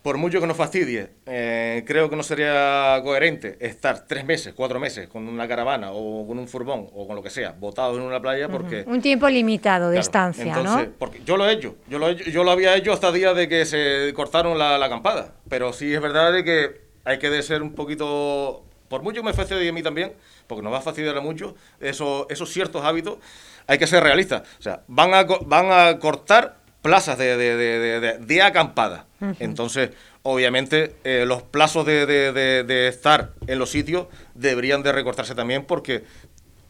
por 0.02 0.18
mucho 0.18 0.40
que 0.40 0.48
nos 0.48 0.56
fastidie, 0.56 1.10
eh, 1.26 1.84
creo 1.86 2.10
que 2.10 2.16
no 2.16 2.24
sería 2.24 3.00
coherente 3.04 3.58
estar 3.60 4.08
tres 4.08 4.24
meses, 4.24 4.54
cuatro 4.56 4.80
meses 4.80 5.10
con 5.10 5.28
una 5.28 5.48
caravana 5.48 5.92
o 5.92 6.26
con 6.26 6.40
un 6.40 6.48
furgón 6.48 6.88
o 6.94 7.06
con 7.06 7.16
lo 7.18 7.22
que 7.24 7.30
sea, 7.30 7.52
botado 7.52 7.98
en 7.98 8.04
una 8.04 8.22
playa 8.22 8.48
porque... 8.48 8.86
Un 8.88 9.02
tiempo 9.02 9.28
limitado 9.28 9.90
de 9.90 10.00
estancia, 10.00 10.46
entonces, 10.46 10.88
¿no? 10.88 10.94
Porque 10.98 11.22
yo 11.26 11.36
lo 11.36 11.50
he 11.50 11.54
hecho, 11.54 11.76
yo 11.90 12.00
lo, 12.00 12.12
yo 12.12 12.44
lo 12.44 12.52
había 12.52 12.76
hecho 12.76 12.94
hasta 12.94 13.10
el 13.10 13.16
día 13.16 13.34
de 13.34 13.50
que 13.50 13.66
se 13.66 14.14
cortaron 14.16 14.58
la, 14.58 14.76
acampada, 14.84 15.34
pero 15.50 15.74
sí 15.74 15.94
es 15.94 16.02
verdad 16.02 16.32
de 16.32 16.44
que 16.46 16.82
hay 17.04 17.20
que 17.20 17.30
de 17.30 17.44
ser 17.44 17.62
un 17.62 17.74
poquito... 17.74 18.64
Por 18.88 19.04
mucho 19.04 19.22
que 19.22 19.28
me 19.28 19.34
fastidie 19.34 19.70
a 19.70 19.74
mí 19.74 19.84
también, 19.84 20.14
porque 20.48 20.64
nos 20.64 20.74
va 20.74 20.80
a 20.80 20.82
fastidiar 20.82 21.22
mucho, 21.22 21.56
esos, 21.80 22.26
esos 22.30 22.50
ciertos 22.50 22.84
hábitos, 22.84 23.20
hay 23.68 23.78
que 23.78 23.86
ser 23.86 24.02
realistas. 24.02 24.42
O 24.58 24.62
sea, 24.64 24.82
van 24.88 25.14
a, 25.14 25.24
van 25.24 25.72
a 25.72 26.00
cortar 26.00 26.59
plazas 26.82 27.18
de, 27.18 27.38
de, 27.38 27.56
de, 27.58 28.18
de 28.18 28.42
acampada. 28.42 29.06
Entonces, 29.40 29.92
obviamente, 30.24 30.96
eh, 31.04 31.26
los 31.26 31.44
plazos 31.44 31.86
de, 31.86 32.88
estar 32.88 33.32
en 33.48 33.60
los 33.60 33.70
sitios 33.70 34.08
deberían 34.34 34.84
de 34.84 34.92
recortarse 34.92 35.36
también 35.36 35.66
porque 35.66 36.04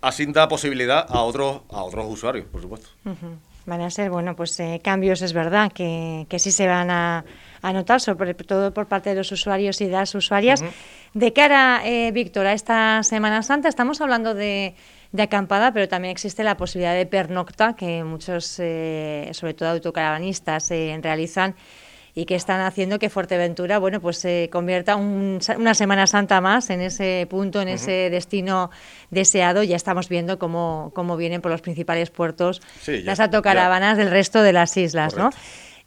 así 0.01 0.25
da 0.27 0.47
posibilidad 0.47 1.05
a 1.09 1.21
otros, 1.21 1.61
a 1.69 1.83
otros 1.83 2.05
usuarios, 2.09 2.45
por 2.51 2.61
supuesto. 2.61 2.89
Van 3.65 3.81
a 3.81 3.91
ser, 3.91 4.09
bueno, 4.09 4.35
pues 4.35 4.59
eh, 4.59 4.81
cambios, 4.83 5.21
es 5.21 5.33
verdad, 5.33 5.71
que, 5.71 6.25
que 6.27 6.39
sí 6.39 6.51
se 6.51 6.65
van 6.65 6.89
a, 6.89 7.23
a 7.61 7.73
notar, 7.73 8.01
sobre 8.01 8.33
todo 8.33 8.73
por 8.73 8.87
parte 8.87 9.09
de 9.09 9.15
los 9.15 9.31
usuarios 9.31 9.79
y 9.81 9.85
de 9.85 9.91
las 9.91 10.15
usuarias. 10.15 10.63
De 11.13 11.33
cara, 11.33 11.81
eh, 11.85 12.11
Víctor, 12.11 12.47
a 12.47 12.53
esta 12.53 13.03
Semana 13.03 13.43
Santa, 13.43 13.69
estamos 13.69 14.01
hablando 14.01 14.33
de 14.33 14.75
de 15.11 15.23
acampada, 15.23 15.71
pero 15.73 15.87
también 15.87 16.11
existe 16.11 16.43
la 16.43 16.57
posibilidad 16.57 16.93
de 16.93 17.05
pernocta 17.05 17.75
que 17.75 18.03
muchos, 18.03 18.57
eh, 18.59 19.29
sobre 19.33 19.53
todo 19.53 19.69
autocaravanistas, 19.69 20.69
eh, 20.71 20.97
realizan 21.01 21.55
y 22.15 22.25
que 22.25 22.35
están 22.35 22.61
haciendo 22.61 22.99
que 22.99 23.09
Fuerteventura, 23.09 23.79
bueno, 23.79 24.01
pues 24.01 24.17
se 24.17 24.49
convierta 24.51 24.95
una 24.95 25.73
Semana 25.73 26.05
Santa 26.05 26.41
más 26.41 26.69
en 26.69 26.81
ese 26.81 27.25
punto, 27.29 27.61
en 27.61 27.69
ese 27.69 28.09
destino 28.09 28.71
deseado. 29.09 29.63
Ya 29.63 29.75
estamos 29.75 30.09
viendo 30.09 30.37
cómo, 30.37 30.91
cómo 30.93 31.17
vienen 31.17 31.41
por 31.41 31.51
los 31.51 31.61
principales 31.61 32.09
puertos 32.09 32.61
las 32.85 33.19
autocaravanas 33.19 33.97
del 33.97 34.09
resto 34.09 34.41
de 34.41 34.53
las 34.53 34.75
islas, 34.75 35.15
¿no? 35.15 35.29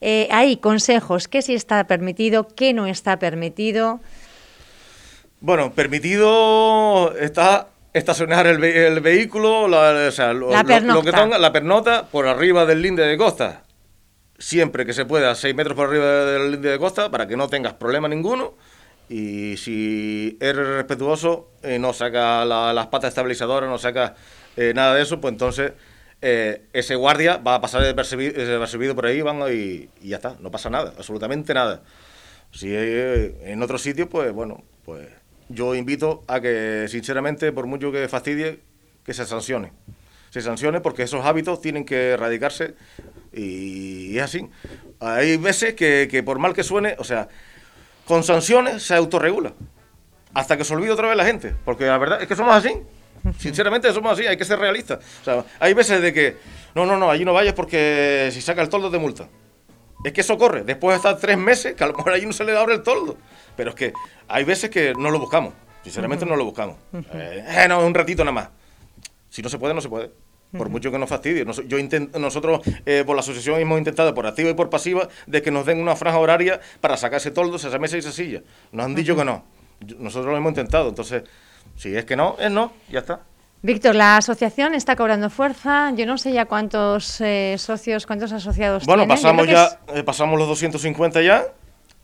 Eh, 0.00 0.26
hay 0.30 0.56
consejos, 0.56 1.28
qué 1.28 1.42
sí 1.42 1.54
está 1.54 1.86
permitido, 1.86 2.48
qué 2.48 2.72
no 2.72 2.86
está 2.86 3.18
permitido. 3.18 4.00
Bueno, 5.40 5.72
permitido 5.72 7.14
está 7.18 7.68
estacionar 7.92 8.46
el, 8.46 8.62
el 8.64 9.00
vehículo, 9.00 9.68
la, 9.68 10.08
o 10.08 10.10
sea, 10.10 10.32
lo, 10.32 10.50
la, 10.50 10.64
que 10.64 11.38
la 11.38 11.52
pernota 11.52 12.06
por 12.06 12.26
arriba 12.26 12.64
del 12.66 12.82
linde 12.82 13.04
de 13.04 13.16
costa. 13.16 13.64
Siempre 14.38 14.84
que 14.86 14.92
se 14.92 15.04
pueda, 15.04 15.34
6 15.34 15.54
metros 15.54 15.76
por 15.76 15.88
arriba 15.88 16.24
del 16.24 16.52
linde 16.52 16.70
de 16.70 16.78
costa, 16.78 17.10
para 17.10 17.28
que 17.28 17.36
no 17.36 17.48
tengas 17.48 17.74
problema 17.74 18.08
ninguno. 18.08 18.54
Y 19.08 19.56
si 19.58 20.38
eres 20.40 20.66
respetuoso, 20.66 21.50
eh, 21.62 21.78
no 21.78 21.92
saca 21.92 22.44
las 22.44 22.86
patas 22.86 23.08
estabilizadoras, 23.08 23.68
no 23.68 23.78
saca 23.78 24.14
eh, 24.56 24.72
nada 24.74 24.94
de 24.94 25.02
eso, 25.02 25.20
pues 25.20 25.32
entonces 25.32 25.72
eh, 26.22 26.62
ese 26.72 26.94
guardia 26.94 27.36
va 27.36 27.56
a 27.56 27.60
pasar 27.60 27.82
desapercibido 27.82 28.94
por 28.94 29.06
ahí 29.06 29.20
van, 29.20 29.40
y, 29.52 29.90
y, 30.00 30.08
ya 30.08 30.16
está, 30.16 30.36
no 30.40 30.50
pasa 30.50 30.70
nada, 30.70 30.94
absolutamente 30.96 31.52
nada. 31.52 31.82
Si 32.52 32.72
en 32.74 33.62
otro 33.62 33.78
sitio, 33.78 34.08
pues 34.08 34.32
bueno, 34.32 34.62
pues 34.84 35.08
yo 35.48 35.74
invito 35.74 36.22
a 36.26 36.40
que, 36.40 36.86
sinceramente, 36.88 37.52
por 37.52 37.66
mucho 37.66 37.92
que 37.92 38.08
fastidie, 38.08 38.60
que 39.04 39.14
se 39.14 39.26
sancione. 39.26 39.72
Se 40.30 40.40
sancione 40.40 40.80
porque 40.80 41.02
esos 41.02 41.24
hábitos 41.24 41.60
tienen 41.60 41.84
que 41.84 42.10
erradicarse 42.10 42.74
y 43.32 44.16
es 44.16 44.22
así. 44.22 44.48
Hay 45.00 45.36
veces 45.36 45.74
que, 45.74 46.22
por 46.24 46.38
mal 46.38 46.54
que 46.54 46.62
suene, 46.62 46.96
o 46.98 47.04
sea, 47.04 47.28
con 48.06 48.22
sanciones 48.24 48.82
se 48.82 48.94
autorregula. 48.94 49.52
Hasta 50.34 50.56
que 50.56 50.64
se 50.64 50.74
olvide 50.74 50.90
otra 50.90 51.08
vez 51.08 51.16
la 51.16 51.26
gente. 51.26 51.54
Porque 51.64 51.84
la 51.84 51.98
verdad 51.98 52.22
es 52.22 52.28
que 52.28 52.36
somos 52.36 52.54
así. 52.54 52.72
Sinceramente 53.38 53.92
somos 53.92 54.12
así, 54.12 54.26
hay 54.26 54.36
que 54.36 54.44
ser 54.44 54.58
realistas. 54.58 55.00
O 55.20 55.24
sea, 55.24 55.44
hay 55.60 55.74
veces 55.74 56.00
de 56.00 56.12
que, 56.12 56.36
no, 56.74 56.86
no, 56.86 56.96
no, 56.96 57.10
allí 57.10 57.24
no 57.24 57.34
vayas 57.34 57.52
porque 57.54 58.30
si 58.32 58.40
saca 58.40 58.62
el 58.62 58.68
toldo 58.68 58.88
de 58.90 58.98
multa. 58.98 59.28
Es 60.04 60.12
que 60.12 60.20
eso 60.20 60.34
ocurre. 60.34 60.64
Después 60.64 60.94
de 60.94 60.96
estar 60.96 61.16
tres 61.20 61.38
meses, 61.38 61.74
que 61.74 61.84
a 61.84 61.86
lo 61.86 61.94
mejor 61.94 62.12
allí 62.12 62.26
no 62.26 62.32
se 62.32 62.44
le 62.44 62.56
abre 62.56 62.74
el 62.74 62.82
toldo. 62.82 63.16
Pero 63.56 63.70
es 63.70 63.76
que 63.76 63.92
hay 64.28 64.44
veces 64.44 64.70
que 64.70 64.94
no 64.94 65.10
lo 65.10 65.18
buscamos. 65.18 65.54
Sinceramente 65.82 66.24
no 66.26 66.36
lo 66.36 66.44
buscamos. 66.44 66.76
Eh, 66.92 67.44
eh, 67.46 67.66
no, 67.68 67.84
un 67.84 67.94
ratito 67.94 68.24
nada 68.24 68.32
más. 68.32 68.48
Si 69.28 69.42
no 69.42 69.48
se 69.48 69.58
puede, 69.58 69.74
no 69.74 69.80
se 69.80 69.88
puede. 69.88 70.10
Por 70.56 70.68
mucho 70.68 70.90
que 70.90 70.98
nos 70.98 71.08
fastidie. 71.08 71.44
nosotros, 71.44 72.60
eh, 72.84 73.04
por 73.06 73.16
la 73.16 73.20
asociación, 73.20 73.58
hemos 73.58 73.78
intentado, 73.78 74.12
por 74.14 74.26
activa 74.26 74.50
y 74.50 74.54
por 74.54 74.68
pasiva, 74.68 75.08
de 75.26 75.40
que 75.40 75.50
nos 75.50 75.64
den 75.64 75.80
una 75.80 75.96
franja 75.96 76.18
horaria 76.18 76.60
para 76.80 76.96
sacar 76.98 77.16
ese 77.18 77.30
toldo, 77.30 77.56
esa 77.56 77.78
mesa 77.78 77.96
y 77.96 78.00
esa 78.00 78.12
silla. 78.12 78.42
Nos 78.70 78.84
han 78.84 78.94
dicho 78.94 79.16
que 79.16 79.24
no. 79.24 79.44
Nosotros 79.98 80.30
lo 80.30 80.36
hemos 80.36 80.50
intentado. 80.50 80.90
Entonces, 80.90 81.22
si 81.76 81.96
es 81.96 82.04
que 82.04 82.16
no, 82.16 82.36
es 82.38 82.50
no. 82.50 82.72
Ya 82.90 82.98
está. 82.98 83.22
Víctor, 83.62 83.94
la 83.94 84.16
asociación 84.16 84.74
está 84.74 84.96
cobrando 84.96 85.30
fuerza. 85.30 85.92
Yo 85.94 86.04
no 86.04 86.18
sé 86.18 86.32
ya 86.32 86.46
cuántos 86.46 87.22
socios, 87.56 88.06
cuántos 88.06 88.32
asociados 88.32 88.84
bueno, 88.84 89.06
pasamos 89.06 89.46
ya, 89.46 89.78
pasamos 90.04 90.38
los 90.38 90.48
250 90.48 91.22
ya 91.22 91.46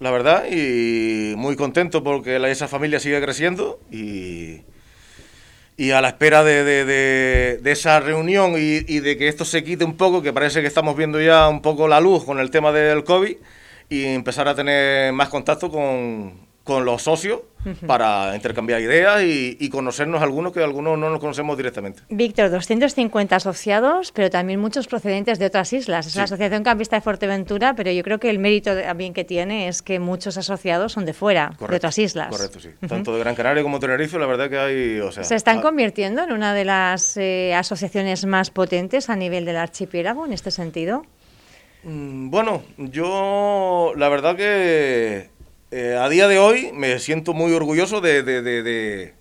la 0.01 0.11
verdad, 0.11 0.45
y 0.51 1.35
muy 1.37 1.57
contento 1.57 2.05
porque 2.05 2.37
esa 2.51 2.69
familia 2.69 3.01
sigue 3.01 3.21
creciendo 3.21 3.81
y, 3.91 4.63
y 5.77 5.91
a 5.91 6.01
la 6.01 6.09
espera 6.09 6.45
de, 6.45 6.63
de, 6.63 6.85
de, 7.61 7.73
esa 7.73 7.99
reunión 7.99 8.53
y, 8.53 8.85
y, 8.87 9.01
de 9.01 9.17
que 9.17 9.29
esto 9.29 9.45
se 9.45 9.65
quite 9.65 9.85
un 9.85 9.97
poco, 9.97 10.23
que 10.23 10.33
parece 10.33 10.61
que 10.61 10.69
estamos 10.69 10.97
viendo 10.97 11.21
ya 11.21 11.49
un 11.49 11.63
poco 11.63 11.89
la 11.89 12.01
luz 12.01 12.25
con 12.25 12.39
el 12.39 12.51
tema 12.51 12.71
del 12.71 13.03
COVID 13.03 13.37
y 13.89 14.05
empezar 14.05 14.47
a 14.47 14.55
tener 14.55 15.13
más 15.13 15.29
contacto 15.31 15.69
con, 15.69 16.48
con 16.69 16.85
los 16.85 17.01
socios 17.01 17.41
para 17.87 18.35
intercambiar 18.35 18.83
ideas 18.83 19.23
y, 19.25 19.71
conocernos 19.71 20.21
algunos 20.21 20.53
que 20.53 20.63
algunos 20.63 20.99
no 20.99 21.09
nos 21.09 21.19
conocemos 21.19 21.57
directamente. 21.57 22.03
Víctor, 22.11 22.51
250 22.51 23.37
asociados, 23.37 24.13
pero 24.13 24.29
también 24.29 24.61
muchos 24.61 24.87
procedentes 24.87 25.39
de 25.39 25.47
otras 25.47 25.73
islas. 25.73 26.07
Es 26.07 26.17
la 26.17 26.25
Asociación 26.25 26.63
Campista 26.65 26.97
de 26.97 27.01
Fuerteventura, 27.01 27.75
pero 27.75 27.91
yo 27.91 28.03
creo 28.03 28.19
que 28.19 28.29
el 28.29 28.39
mérito 28.39 28.79
también 28.79 29.15
que 29.15 29.25
tiene 29.25 29.69
es 29.69 29.81
que 29.81 29.99
muchos 29.99 30.37
asociados 30.37 30.93
son 30.93 31.07
de 31.07 31.15
fuera, 31.15 31.55
de 31.59 31.77
otras 31.77 31.99
islas. 31.99 32.29
Correcto, 32.29 32.61
sí. 32.61 32.69
Tanto 32.87 33.15
de 33.15 33.21
Gran 33.21 33.35
Canaria 33.35 33.63
como 33.63 33.81
Tenerife, 33.81 34.19
la 34.19 34.27
verdad 34.27 34.51
que 34.51 34.59
hay... 34.59 35.01
O 35.01 35.11
sea, 35.11 35.25
¿Se 35.25 35.35
están 35.35 35.63
convirtiendo 35.63 36.23
en 36.23 36.33
una 36.33 36.53
de 36.53 36.67
las 36.67 37.17
eh, 37.17 37.55
asociaciones 37.55 38.27
más 38.27 38.51
potentes 38.51 39.09
a 39.09 39.17
nivel 39.17 39.47
del 39.47 39.57
archipiélago 39.57 40.27
en 40.27 40.35
este 40.35 40.51
sentido? 40.51 41.07
Mm, 41.85 42.29
bueno, 42.29 42.63
yo 42.77 43.95
la 43.97 44.11
verdad 44.11 44.37
que 44.37 45.31
eh, 45.71 45.97
a 46.01 46.09
día 46.09 46.29
de 46.29 46.39
hoy 46.39 46.71
me 46.73 46.99
siento 46.99 47.35
muy 47.35 47.53
orgulloso 47.53 48.01
de, 48.01 48.23
de, 48.23 49.15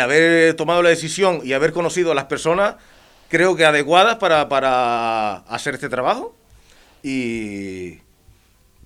haber 0.00 0.54
tomado 0.54 0.82
la 0.82 0.90
decisión 0.90 1.40
y 1.44 1.52
haber 1.52 1.72
conocido 1.72 2.12
a 2.12 2.14
las 2.14 2.26
personas, 2.26 2.76
creo 3.28 3.56
que 3.56 3.64
adecuadas 3.64 4.16
para, 4.16 4.48
para 4.48 5.36
hacer 5.36 5.74
este 5.74 5.88
trabajo. 5.88 6.36
Y 7.02 8.00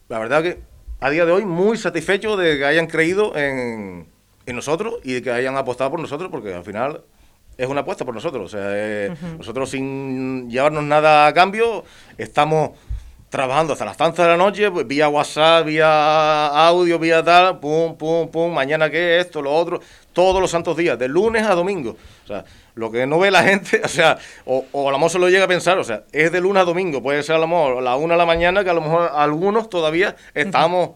la 0.08 0.18
verdad 0.18 0.42
que 0.42 0.60
a 1.00 1.10
día 1.10 1.24
de 1.24 1.32
hoy 1.32 1.44
muy 1.44 1.76
satisfecho 1.76 2.36
de 2.36 2.58
que 2.58 2.64
hayan 2.64 2.86
creído 2.86 3.36
en, 3.36 4.06
en 4.46 4.56
nosotros 4.56 4.96
y 5.02 5.14
de 5.14 5.22
que 5.22 5.30
hayan 5.30 5.56
apostado 5.56 5.90
por 5.90 6.00
nosotros, 6.00 6.30
porque 6.30 6.54
al 6.54 6.64
final 6.64 7.02
es 7.56 7.68
una 7.68 7.80
apuesta 7.80 8.04
por 8.04 8.14
nosotros. 8.14 8.44
O 8.44 8.48
sea, 8.48 8.70
eh, 8.72 9.14
nosotros 9.38 9.70
sin 9.70 10.50
llevarnos 10.50 10.84
nada 10.84 11.26
a 11.26 11.34
cambio, 11.34 11.84
estamos 12.16 12.70
trabajando 13.30 13.72
hasta 13.72 13.84
las 13.84 13.96
tantas 13.96 14.26
de 14.26 14.32
la 14.32 14.36
noche, 14.36 14.70
pues 14.70 14.86
vía 14.86 15.08
WhatsApp, 15.08 15.64
vía 15.64 16.48
audio, 16.48 16.98
vía 16.98 17.22
tal, 17.22 17.60
pum, 17.60 17.96
pum, 17.96 18.28
pum, 18.28 18.52
mañana 18.52 18.90
qué, 18.90 19.20
esto, 19.20 19.40
lo 19.40 19.54
otro, 19.54 19.80
todos 20.12 20.40
los 20.40 20.50
santos 20.50 20.76
días, 20.76 20.98
de 20.98 21.08
lunes 21.08 21.46
a 21.46 21.54
domingo. 21.54 21.96
O 22.24 22.26
sea, 22.26 22.44
lo 22.74 22.90
que 22.90 23.06
no 23.06 23.20
ve 23.20 23.30
la 23.30 23.42
gente, 23.44 23.80
o 23.84 23.88
sea, 23.88 24.18
o, 24.44 24.64
o 24.72 24.88
a 24.88 24.92
lo 24.92 24.98
mejor 24.98 25.10
se 25.12 25.18
lo 25.20 25.28
llega 25.28 25.44
a 25.44 25.48
pensar, 25.48 25.78
o 25.78 25.84
sea, 25.84 26.02
es 26.10 26.32
de 26.32 26.40
lunes 26.40 26.60
a 26.62 26.64
domingo, 26.66 27.02
puede 27.02 27.22
ser 27.22 27.36
a 27.36 27.38
lo 27.38 27.46
mejor 27.46 27.78
a 27.78 27.80
la 27.80 27.96
una 27.96 28.14
de 28.14 28.18
la 28.18 28.26
mañana, 28.26 28.64
que 28.64 28.70
a 28.70 28.74
lo 28.74 28.80
mejor 28.80 29.12
algunos 29.14 29.70
todavía 29.70 30.16
estamos 30.34 30.90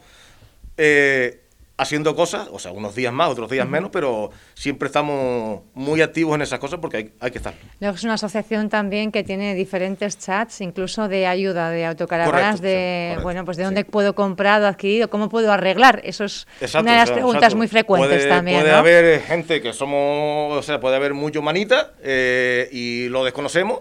eh, 0.76 1.43
haciendo 1.76 2.14
cosas, 2.14 2.48
o 2.52 2.58
sea, 2.58 2.70
unos 2.70 2.94
días 2.94 3.12
más, 3.12 3.30
otros 3.30 3.50
días 3.50 3.68
menos, 3.68 3.90
pero 3.92 4.30
siempre 4.54 4.86
estamos 4.86 5.62
muy 5.74 6.00
activos 6.02 6.36
en 6.36 6.42
esas 6.42 6.60
cosas 6.60 6.78
porque 6.78 6.96
hay, 6.98 7.12
hay 7.18 7.30
que 7.32 7.38
estar. 7.38 7.54
Es 7.80 8.04
una 8.04 8.14
asociación 8.14 8.68
también 8.68 9.10
que 9.10 9.24
tiene 9.24 9.54
diferentes 9.54 10.16
chats, 10.18 10.60
incluso 10.60 11.08
de 11.08 11.26
ayuda, 11.26 11.70
de 11.70 11.86
autocaravanas, 11.86 12.60
de, 12.60 13.18
bueno, 13.22 13.44
pues 13.44 13.56
de 13.56 13.64
dónde 13.64 13.84
puedo 13.84 14.14
comprar 14.14 14.62
o 14.62 14.66
adquirir, 14.66 15.08
cómo 15.08 15.28
puedo 15.28 15.50
arreglar. 15.52 16.00
Eso 16.04 16.24
es 16.24 16.46
una 16.74 16.92
de 16.92 16.98
las 16.98 17.10
preguntas 17.10 17.54
muy 17.56 17.66
frecuentes 17.66 18.28
también. 18.28 18.60
Puede 18.60 18.72
haber 18.72 19.20
gente 19.22 19.60
que 19.60 19.72
somos, 19.72 20.56
o 20.56 20.62
sea, 20.62 20.78
puede 20.78 20.94
haber 20.96 21.14
mucho 21.14 21.42
manita 21.42 21.92
eh, 22.02 22.68
y 22.70 23.08
lo 23.08 23.24
desconocemos 23.24 23.80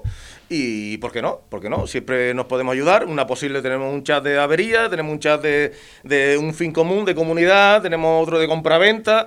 Y 0.55 0.97
¿por 0.97 1.11
qué 1.11 1.21
no? 1.23 1.41
¿Por 1.49 1.61
qué 1.61 1.69
no? 1.69 1.87
Siempre 1.87 2.31
nos 2.35 2.45
podemos 2.45 2.73
ayudar. 2.73 3.07
Una 3.07 3.25
posible, 3.25 3.63
tenemos 3.63 3.91
un 3.91 4.03
chat 4.03 4.23
de 4.23 4.37
avería, 4.37 4.87
tenemos 4.87 5.11
un 5.11 5.19
chat 5.19 5.41
de, 5.41 5.73
de 6.03 6.37
un 6.37 6.53
fin 6.53 6.71
común, 6.71 7.05
de 7.05 7.15
comunidad, 7.15 7.81
tenemos 7.81 8.21
otro 8.21 8.37
de 8.37 8.47
compraventa. 8.47 9.25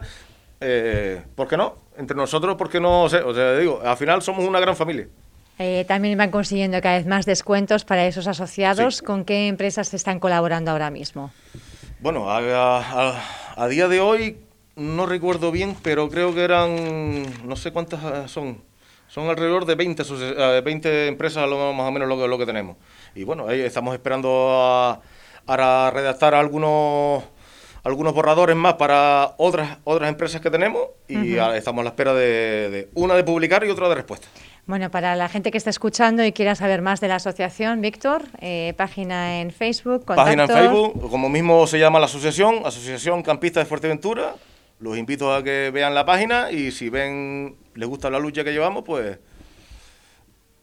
Eh, 0.60 1.20
¿Por 1.34 1.48
qué 1.48 1.56
no? 1.56 1.78
Entre 1.98 2.16
nosotros, 2.16 2.54
¿por 2.54 2.70
qué 2.70 2.78
no? 2.78 3.02
o 3.02 3.08
sea, 3.08 3.56
digo, 3.56 3.80
al 3.84 3.96
final 3.96 4.22
somos 4.22 4.44
una 4.44 4.60
gran 4.60 4.76
familia. 4.76 5.08
Eh, 5.58 5.84
también 5.88 6.16
van 6.16 6.30
consiguiendo 6.30 6.80
cada 6.80 6.98
vez 6.98 7.06
más 7.06 7.26
descuentos 7.26 7.84
para 7.84 8.06
esos 8.06 8.28
asociados. 8.28 9.02
¿Con 9.02 9.24
qué 9.24 9.48
empresas 9.48 9.92
están 9.94 10.20
colaborando 10.20 10.70
ahora 10.70 10.90
mismo? 10.90 11.32
Bueno, 11.98 12.30
a, 12.30 13.68
día 13.68 13.88
de 13.88 13.98
hoy 13.98 14.38
no 14.76 15.06
recuerdo 15.06 15.50
bien, 15.50 15.74
pero 15.82 16.08
creo 16.08 16.32
que 16.34 16.44
eran, 16.44 17.24
no 17.48 17.56
sé 17.56 17.72
cuántas 17.72 18.30
son, 18.30 18.58
son 19.08 19.28
alrededor 19.28 19.64
de 19.66 19.74
20, 19.74 20.02
20 20.62 20.88
eh, 20.88 21.08
empresas 21.08 21.48
lo, 21.48 21.72
más 21.72 21.88
o 21.88 21.92
menos 21.92 22.08
lo 22.08 22.18
que, 22.18 22.28
lo 22.28 22.38
que 22.38 22.46
tenemos. 22.46 22.76
Y 23.14 23.24
bueno, 23.24 23.48
ahí 23.48 23.60
estamos 23.60 23.94
esperando 23.94 24.50
a, 24.52 25.00
redactar 25.46 26.34
algunos 26.34 27.24
algunos 27.84 28.14
borradores 28.14 28.56
más 28.56 28.74
para 28.74 29.34
otras 29.36 29.78
otras 29.84 30.08
empresas 30.08 30.40
que 30.40 30.50
tenemos 30.50 30.88
y 31.06 31.36
estamos 31.36 31.82
a 31.82 31.84
la 31.84 31.90
espera 31.90 32.14
de, 32.14 32.88
una 32.94 33.14
de 33.14 33.22
publicar 33.22 33.64
y 33.64 33.70
otra 33.70 33.88
de 33.88 33.94
respuesta. 33.94 34.26
Bueno, 34.66 34.90
para 34.90 35.14
la 35.14 35.28
gente 35.28 35.52
que 35.52 35.58
está 35.58 35.70
escuchando 35.70 36.24
y 36.24 36.32
quiera 36.32 36.56
saber 36.56 36.82
más 36.82 37.00
de 37.00 37.06
la 37.06 37.14
asociación, 37.16 37.80
Víctor, 37.80 38.24
eh, 38.40 38.74
página 38.76 39.40
en 39.40 39.52
Facebook, 39.52 40.04
contactos. 40.04 40.24
Página 40.24 40.42
en 40.42 40.48
Facebook, 40.48 41.08
como 41.08 41.28
mismo 41.28 41.68
se 41.68 41.78
llama 41.78 42.00
la 42.00 42.06
asociación, 42.06 42.62
Asociación 42.64 43.22
Campista 43.22 43.60
de 43.60 43.66
Fuerteventura. 43.66 44.34
Los 44.78 44.98
invito 44.98 45.34
a 45.34 45.42
que 45.42 45.70
vean 45.72 45.94
la 45.94 46.04
página 46.04 46.50
y 46.50 46.70
si 46.70 46.90
ven, 46.90 47.56
les 47.74 47.88
gusta 47.88 48.10
la 48.10 48.18
lucha 48.18 48.44
que 48.44 48.52
llevamos, 48.52 48.84
pues 48.84 49.18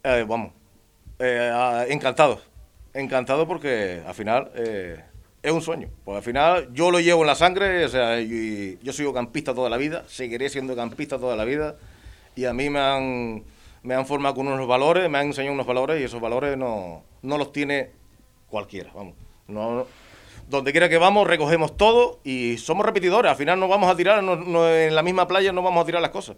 eh, 0.03 0.25
vamos, 0.27 0.53
eh, 1.20 1.86
encantado, 1.89 2.41
encantado 2.93 3.48
porque 3.48 4.03
al 4.05 4.13
final 4.13 4.51
es 5.41 5.51
un 5.51 5.62
sueño. 5.62 5.89
Pues 6.05 6.17
al 6.17 6.24
final 6.24 6.70
yo 6.74 6.91
lo 6.91 7.00
llevo 7.00 7.22
en 7.22 7.27
la 7.27 7.36
sangre, 7.36 7.86
o 7.86 7.89
sea, 7.89 8.20
yo, 8.22 8.77
yo 8.82 8.93
soy 8.93 9.12
campista 9.13 9.53
toda 9.53 9.70
la 9.70 9.77
vida, 9.77 10.03
seguiré 10.08 10.50
siendo 10.50 10.75
campista 10.75 11.17
toda 11.17 11.36
la 11.36 11.46
vida 11.46 11.75
y 12.36 12.46
a 12.46 12.53
mí 12.53 12.70
me 12.70 12.79
han 12.79 13.43
me 13.84 13.93
han 13.96 14.05
formado 14.05 14.36
con 14.36 14.48
unos 14.48 14.65
valores, 14.65 15.10
me 15.10 15.17
han 15.20 15.27
enseñado 15.27 15.53
unos 15.53 15.67
valores 15.67 16.01
y 16.01 16.05
esos 16.05 16.22
valores 16.22 16.58
no, 16.58 17.03
no 17.22 17.38
los 17.38 17.51
tiene 17.51 17.91
cualquiera, 18.50 18.91
vamos. 18.93 19.15
No, 19.48 19.86
donde 20.50 20.71
quiera 20.71 20.89
que 20.89 20.97
vamos 20.97 21.27
recogemos 21.27 21.77
todo 21.77 22.19
y 22.23 22.57
somos 22.57 22.85
repetidores, 22.85 23.31
al 23.31 23.38
final 23.38 23.59
no 23.59 23.67
vamos 23.67 23.89
a 23.89 23.95
tirar 23.95 24.23
en 24.23 24.95
la 24.95 25.01
misma 25.03 25.27
playa, 25.27 25.51
no 25.51 25.62
vamos 25.62 25.83
a 25.83 25.85
tirar 25.85 26.01
las 26.01 26.12
cosas. 26.12 26.38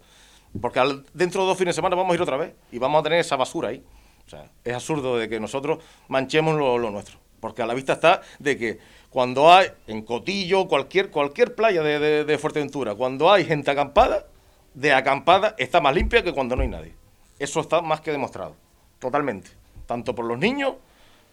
Porque 0.60 0.80
dentro 1.12 1.42
de 1.42 1.48
dos 1.48 1.58
fines 1.58 1.74
de 1.74 1.76
semana 1.76 1.96
vamos 1.96 2.12
a 2.12 2.14
ir 2.14 2.22
otra 2.22 2.36
vez 2.36 2.54
y 2.72 2.78
vamos 2.78 3.00
a 3.00 3.02
tener 3.02 3.20
esa 3.20 3.36
basura 3.36 3.68
ahí. 3.68 3.82
O 4.26 4.30
sea, 4.30 4.50
es 4.64 4.74
absurdo 4.74 5.18
de 5.18 5.28
que 5.28 5.38
nosotros 5.38 5.78
manchemos 6.08 6.56
lo, 6.56 6.90
nuestro. 6.90 7.18
Porque 7.40 7.62
a 7.62 7.66
la 7.66 7.74
vista 7.74 7.92
está 7.92 8.22
de 8.38 8.56
que 8.56 8.78
cuando 9.10 9.52
hay, 9.52 9.68
en 9.86 10.02
Cotillo, 10.02 10.66
cualquier, 10.66 11.10
cualquier 11.10 11.54
playa 11.54 11.82
de, 11.82 12.24
de 12.24 12.38
Fuerteventura, 12.38 12.94
cuando 12.94 13.30
hay 13.30 13.44
gente 13.44 13.70
acampada, 13.70 14.26
de 14.74 14.92
acampada 14.92 15.54
está 15.58 15.80
más 15.80 15.94
limpia 15.94 16.22
que 16.22 16.32
cuando 16.32 16.56
no 16.56 16.62
hay 16.62 16.68
nadie. 16.68 16.94
Eso 17.38 17.60
está 17.60 17.82
más 17.82 18.00
que 18.00 18.10
demostrado, 18.10 18.56
totalmente. 18.98 19.50
Tanto 19.86 20.14
por 20.14 20.24
los 20.24 20.38
niños, 20.38 20.74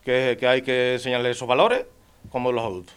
que, 0.04 0.38
hay 0.48 0.62
que 0.62 0.94
enseñarles 0.94 1.38
esos 1.38 1.48
valores, 1.48 1.86
como 2.30 2.52
los 2.52 2.64
adultos. 2.64 2.96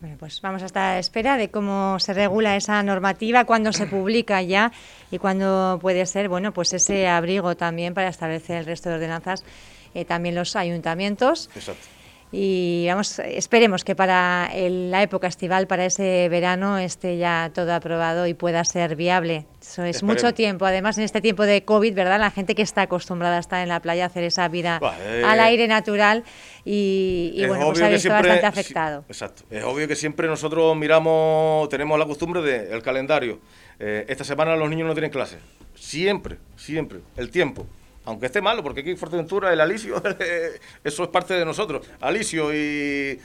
Bueno, 0.00 0.16
pues 0.18 0.40
vamos 0.42 0.62
a 0.62 0.66
estar 0.66 0.96
a 0.96 0.98
espera 0.98 1.36
de 1.36 1.50
cómo 1.50 1.98
se 1.98 2.12
regula 2.12 2.56
esa 2.56 2.82
normativa, 2.82 3.44
cuándo 3.44 3.72
se 3.72 3.86
publica 3.86 4.42
ya 4.42 4.70
y 5.10 5.18
cuándo 5.18 5.78
puede 5.80 6.04
ser, 6.04 6.28
bueno, 6.28 6.52
pues 6.52 6.72
ese 6.74 7.08
abrigo 7.08 7.56
también 7.56 7.94
para 7.94 8.08
establecer 8.08 8.58
el 8.58 8.66
resto 8.66 8.90
de 8.90 8.96
ordenanzas, 8.96 9.44
eh, 9.94 10.04
también 10.04 10.34
los 10.34 10.56
ayuntamientos. 10.56 11.48
Exacto 11.54 11.86
y 12.36 12.88
vamos, 12.88 13.20
esperemos 13.20 13.84
que 13.84 13.94
para 13.94 14.50
la 14.52 15.02
época 15.04 15.28
estival, 15.28 15.68
para 15.68 15.84
ese 15.84 16.28
verano, 16.28 16.78
esté 16.78 17.16
ya 17.16 17.52
todo 17.54 17.72
aprobado 17.72 18.26
y 18.26 18.34
pueda 18.34 18.64
ser 18.64 18.96
viable. 18.96 19.46
Eso 19.62 19.84
es 19.84 20.02
mucho 20.02 20.34
tiempo. 20.34 20.66
Además, 20.66 20.98
en 20.98 21.04
este 21.04 21.20
tiempo 21.20 21.44
de 21.44 21.64
COVID, 21.64 21.94
¿verdad? 21.94 22.18
La 22.18 22.32
gente 22.32 22.56
que 22.56 22.62
está 22.62 22.82
acostumbrada 22.82 23.36
a 23.36 23.38
estar 23.38 23.62
en 23.62 23.68
la 23.68 23.78
playa, 23.78 24.02
a 24.02 24.06
hacer 24.08 24.24
esa 24.24 24.48
vida 24.48 24.80
al 25.24 25.38
aire 25.38 25.68
natural 25.68 26.24
y, 26.64 27.44
bueno, 27.46 27.66
pues 27.68 27.82
ha 27.82 27.88
visto 27.88 28.08
bastante 28.08 28.46
afectado. 28.46 29.04
exacto. 29.08 29.44
Es 29.48 29.62
obvio 29.62 29.86
que 29.86 29.94
siempre 29.94 30.26
nosotros 30.26 30.76
miramos, 30.76 31.68
tenemos 31.68 31.96
la 32.00 32.04
costumbre 32.04 32.42
del 32.42 32.82
calendario. 32.82 33.38
Eh, 33.78 34.06
esta 34.08 34.24
semana 34.24 34.56
los 34.56 34.68
niños 34.68 34.88
no 34.88 34.94
tienen 34.94 35.12
clase. 35.12 35.38
Siempre, 35.76 36.38
siempre. 36.56 36.98
El 37.16 37.30
tiempo 37.30 37.64
aunque 38.04 38.26
esté 38.26 38.40
malo, 38.40 38.62
porque 38.62 38.80
aquí 38.80 38.90
en 38.90 38.98
Fuerteventura 38.98 39.52
el 39.52 39.60
Alicio, 39.60 40.02
eso 40.84 41.02
es 41.02 41.08
parte 41.08 41.34
de 41.34 41.44
nosotros. 41.44 41.86
Alicio 42.00 42.50
y, 42.52 43.18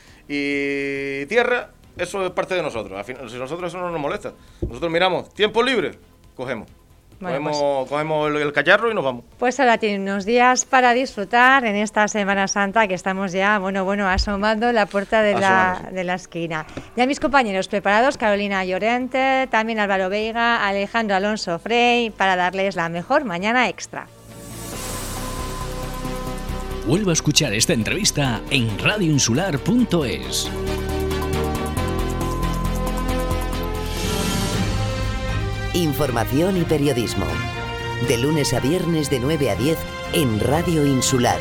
tierra, 1.28 1.72
eso 1.98 2.26
es 2.26 2.32
parte 2.32 2.56
de 2.56 2.62
nosotros. 2.62 3.06
si 3.06 3.38
nosotros 3.38 3.72
eso 3.72 3.82
no 3.82 3.92
nos 3.92 4.00
molesta. 4.00 4.34
Nosotros 4.62 4.92
miramos, 4.92 5.34
tiempo 5.34 5.62
libre, 5.62 5.92
cogemos. 6.36 6.70
cogemos, 7.20 7.58
pues- 7.90 8.42
el, 8.42 8.54
cacharro 8.54 8.90
y 8.90 8.94
nos 8.94 9.04
vamos. 9.04 9.26
Pues 9.38 9.60
ahora 9.60 9.78
tiene 9.78 10.00
unos 10.02 10.24
días 10.24 10.64
para 10.64 10.94
disfrutar 10.94 11.66
en 11.66 11.76
esta 11.76 12.08
Semana 12.08 12.48
Santa 12.48 12.88
que 12.88 12.94
estamos 12.94 13.34
ya, 13.34 13.60
bueno, 13.60 13.84
bueno, 13.84 14.08
asomando 14.08 14.72
la 14.72 14.86
puerta 14.86 15.22
de, 15.22 15.34
la, 15.34 15.90
de 15.92 16.06
la 16.06 16.14
esquina. 16.14 16.66
Ya 16.96 17.06
mis 17.06 17.20
compañeros 17.20 17.68
preparados, 17.68 18.18
Carolina 18.18 18.64
Llorente, 18.64 19.50
también 19.52 19.80
Álvaro 19.80 20.08
Veiga, 20.08 20.66
Alejandro 20.66 21.18
Alonso 21.18 21.60
Frey, 21.60 22.12
para 22.12 22.38
darles 22.38 22.78
la 22.78 22.88
mejor 22.88 23.26
mañana 23.26 23.68
extra. 23.68 24.08
Vuelva 26.90 27.12
a 27.12 27.14
escuchar 27.14 27.54
esta 27.54 27.74
entrevista 27.74 28.42
en 28.50 28.80
radioinsular.es. 28.80 30.50
Información 35.76 36.58
y 36.58 36.64
periodismo. 36.64 37.28
De 38.08 38.18
lunes 38.18 38.56
a 38.56 38.60
viernes 38.60 39.12
de 39.12 39.20
9 39.20 39.52
a 39.52 39.56
10 39.56 39.78
en 40.14 40.40
Radio 40.40 40.84
Insular 40.84 41.38